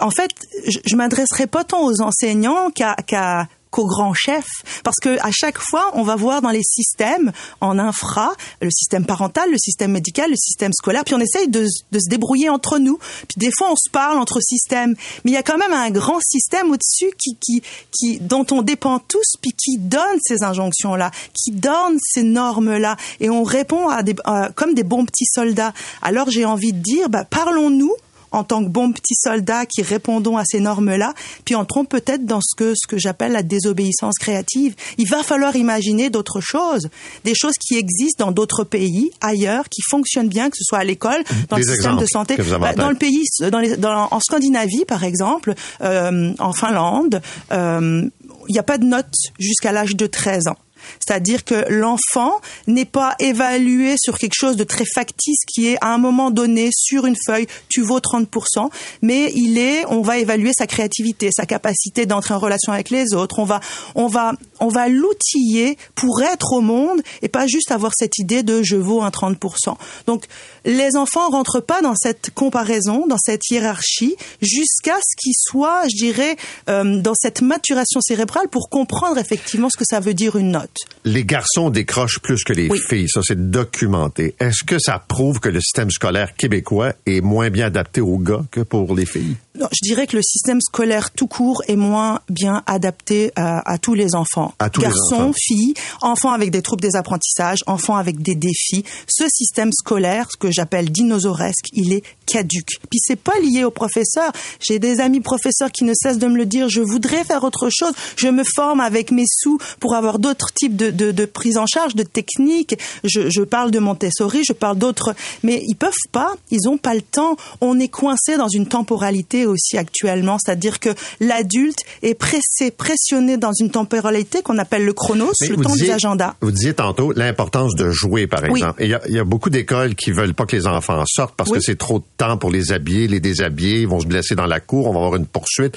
[0.00, 0.32] En fait,
[0.66, 4.44] je, je m'adresserai pas tant aux enseignants qu'à qu'à qu'au grand chef,
[4.84, 9.06] parce que à chaque fois, on va voir dans les systèmes en infra, le système
[9.06, 12.78] parental, le système médical, le système scolaire, puis on essaye de, de se débrouiller entre
[12.78, 12.98] nous.
[13.28, 14.94] Puis des fois, on se parle entre systèmes,
[15.24, 18.60] mais il y a quand même un grand système au-dessus qui, qui, qui, dont on
[18.62, 24.02] dépend tous, puis qui donne ces injonctions-là, qui donne ces normes-là, et on répond à
[24.02, 25.72] des, euh, comme des bons petits soldats.
[26.02, 27.94] Alors j'ai envie de dire, bah, parlons-nous
[28.32, 31.14] en tant que bons petits soldats qui répondons à ces normes-là,
[31.44, 34.74] puis entrons peut-être dans ce que, ce que j'appelle la désobéissance créative.
[34.98, 36.88] Il va falloir imaginer d'autres choses,
[37.24, 40.84] des choses qui existent dans d'autres pays, ailleurs, qui fonctionnent bien, que ce soit à
[40.84, 44.20] l'école, dans Des le système de santé, Bah, dans le pays, dans les, dans, en
[44.20, 47.20] Scandinavie par exemple, euh, en Finlande,
[47.52, 48.08] euh,
[48.48, 50.56] il n'y a pas de notes jusqu'à l'âge de 13 ans.
[51.00, 55.88] C'est-à-dire que l'enfant n'est pas évalué sur quelque chose de très factice qui est à
[55.88, 58.70] un moment donné sur une feuille, tu vaux 30%,
[59.02, 63.14] mais il est, on va évaluer sa créativité, sa capacité d'entrer en relation avec les
[63.14, 63.38] autres.
[63.38, 63.60] On va,
[63.94, 68.42] on va, on va l'outiller pour être au monde et pas juste avoir cette idée
[68.42, 69.76] de je vaux un 30%.
[70.06, 70.26] Donc,
[70.64, 75.96] les enfants rentrent pas dans cette comparaison, dans cette hiérarchie, jusqu'à ce qu'ils soient, je
[75.96, 76.36] dirais,
[76.68, 80.71] euh, dans cette maturation cérébrale pour comprendre effectivement ce que ça veut dire une note.
[81.04, 82.80] Les garçons décrochent plus que les Oui.
[82.88, 84.34] filles, ça c'est documenté.
[84.40, 88.44] Est-ce que ça prouve que le système scolaire québécois est moins bien adapté aux gars
[88.50, 89.36] que pour les filles?
[89.58, 93.76] Non, je dirais que le système scolaire tout court est moins bien adapté à, à
[93.76, 94.54] tous les enfants.
[94.58, 95.32] À tous les Garçons, enfants.
[95.36, 98.82] filles, enfants avec des troubles des apprentissages, enfants avec des défis.
[99.06, 102.78] Ce système scolaire, ce que j'appelle dinosauresque, il est caduque.
[102.90, 104.32] Puis c'est pas lié aux professeurs.
[104.60, 106.70] J'ai des amis professeurs qui ne cessent de me le dire.
[106.70, 107.92] Je voudrais faire autre chose.
[108.16, 111.66] Je me forme avec mes sous pour avoir d'autres types de, de, de prise en
[111.66, 112.78] charge, de techniques.
[113.04, 116.32] Je, je parle de Montessori, je parle d'autres, mais ils peuvent pas.
[116.50, 117.36] Ils ont pas le temps.
[117.60, 120.90] On est coincé dans une temporalité aussi actuellement, c'est-à-dire que
[121.20, 125.86] l'adulte est pressé, pressionné dans une temporalité qu'on appelle le chronos, Mais le temps disiez-
[125.88, 126.34] des agendas.
[126.40, 128.82] Vous disiez tantôt l'importance de jouer, par exemple.
[128.82, 131.34] Il y, a, il y a beaucoup d'écoles qui veulent pas que les enfants sortent
[131.36, 131.58] parce Oui.
[131.58, 134.46] que c'est trop de temps pour les habiller, les déshabiller, ils vont se blesser dans
[134.46, 135.76] la cour, on va avoir une poursuite.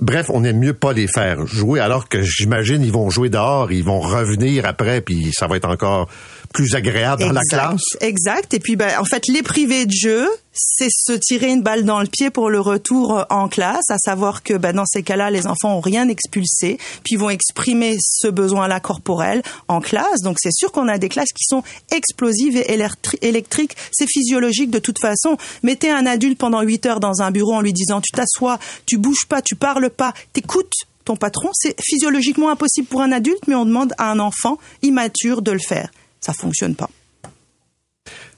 [0.00, 3.70] Bref, on aime mieux pas les faire jouer, alors que j'imagine ils vont jouer dehors,
[3.70, 6.08] ils vont revenir après, puis ça va être encore
[6.54, 7.82] plus agréable dans la Exact, classe.
[8.00, 8.54] Exact.
[8.54, 12.00] Et puis, ben, en fait, les privés de jeu, c'est se tirer une balle dans
[12.00, 15.30] le pied pour le retour euh, en classe, à savoir que ben, dans ces cas-là,
[15.32, 20.20] les enfants ont rien expulsé, puis vont exprimer ce besoin-là corporel en classe.
[20.22, 23.76] Donc, c'est sûr qu'on a des classes qui sont explosives et électri- électriques.
[23.92, 25.36] C'est physiologique de toute façon.
[25.64, 28.96] Mettez un adulte pendant 8 heures dans un bureau en lui disant, tu t'assois, tu
[28.96, 30.72] bouges pas, tu parles pas, t'écoutes
[31.04, 31.50] ton patron.
[31.52, 35.58] C'est physiologiquement impossible pour un adulte, mais on demande à un enfant immature de le
[35.58, 35.90] faire.
[36.24, 36.88] Ça fonctionne pas.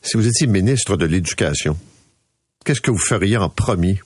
[0.02, 1.78] Si vous étiez ministre de l'Éducation,
[2.64, 4.02] qu'est-ce que vous feriez en premier?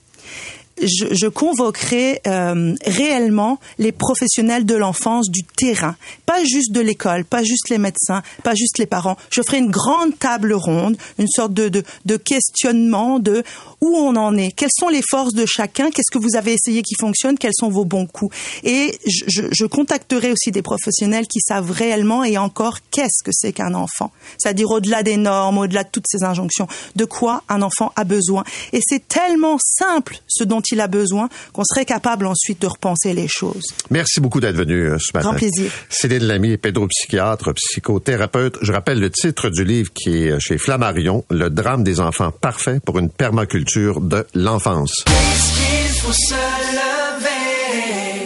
[0.83, 7.25] Je, je convoquerai euh, réellement les professionnels de l'enfance du terrain, pas juste de l'école,
[7.25, 9.17] pas juste les médecins, pas juste les parents.
[9.31, 13.43] Je ferai une grande table ronde, une sorte de, de, de questionnement de
[13.81, 16.83] où on en est, quelles sont les forces de chacun, qu'est-ce que vous avez essayé
[16.83, 18.37] qui fonctionne, quels sont vos bons coups?
[18.63, 23.31] Et je, je, je contacterai aussi des professionnels qui savent réellement et encore qu'est-ce que
[23.33, 24.11] c'est qu'un enfant.
[24.39, 28.45] C'est-à-dire au-delà des normes, au-delà de toutes ces injonctions, de quoi un enfant a besoin?
[28.73, 33.15] Et c'est tellement simple ce dont il a besoin qu'on serait capable ensuite de repenser
[33.15, 33.65] les choses.
[33.91, 35.31] Merci beaucoup d'être venu euh, ce matin.
[35.31, 35.71] Grand plaisir.
[35.89, 38.59] Céline Lamy, pédopsychiatre, psychothérapeute.
[38.63, 42.81] Je rappelle le titre du livre qui est chez Flammarion, Le drame des enfants parfait
[42.85, 45.05] pour une permaculture de l'enfance.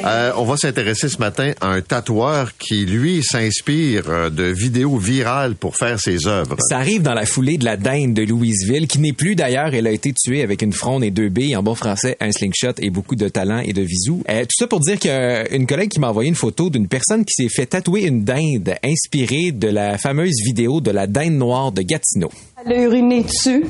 [0.04, 4.98] Euh, on va s'intéresser ce matin à un tatoueur qui, lui, s'inspire euh, de vidéos
[4.98, 6.56] virales pour faire ses œuvres.
[6.68, 9.72] Ça arrive dans la foulée de la dinde de Louisville, qui n'est plus d'ailleurs.
[9.72, 12.74] Elle a été tuée avec une fronde et deux billes, en bon français, un slingshot
[12.80, 14.22] et beaucoup de talent et de visous.
[14.28, 17.32] Euh, tout ça pour dire qu'une collègue qui m'a envoyé une photo d'une personne qui
[17.42, 21.80] s'est fait tatouer une dinde inspirée de la fameuse vidéo de la dinde noire de
[21.80, 22.30] Gatineau.
[22.66, 23.64] Elle a uriné dessus.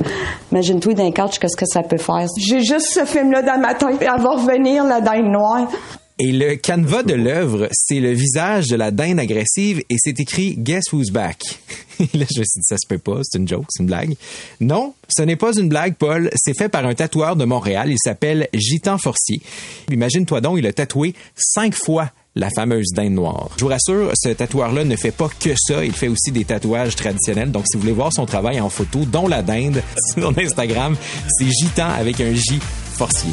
[0.50, 2.26] Imagine-toi d'un couch, qu'est-ce que ça peut faire?
[2.38, 4.00] J'ai juste ce film-là dans ma tête.
[4.00, 5.68] Elle va revenir, la dinde noire.
[6.20, 10.54] Et le canevas de l'œuvre, c'est le visage de la dinde agressive et c'est écrit
[10.56, 11.42] Guess who's back.
[11.98, 14.14] là, je me suis dit, ça se peut pas, c'est une joke, c'est une blague.
[14.60, 16.30] Non, ce n'est pas une blague, Paul.
[16.36, 17.90] C'est fait par un tatoueur de Montréal.
[17.90, 19.40] Il s'appelle Gitan Forcier.
[19.90, 23.50] Imagine-toi donc, il a tatoué cinq fois la fameuse dinde noire.
[23.56, 26.94] Je vous rassure, ce tatoueur-là ne fait pas que ça, il fait aussi des tatouages
[26.94, 27.50] traditionnels.
[27.50, 29.82] Donc, si vous voulez voir son travail en photo, dont la dinde,
[30.14, 30.96] sur Instagram,
[31.28, 32.60] c'est Gitan avec un J
[32.96, 33.32] Forcier.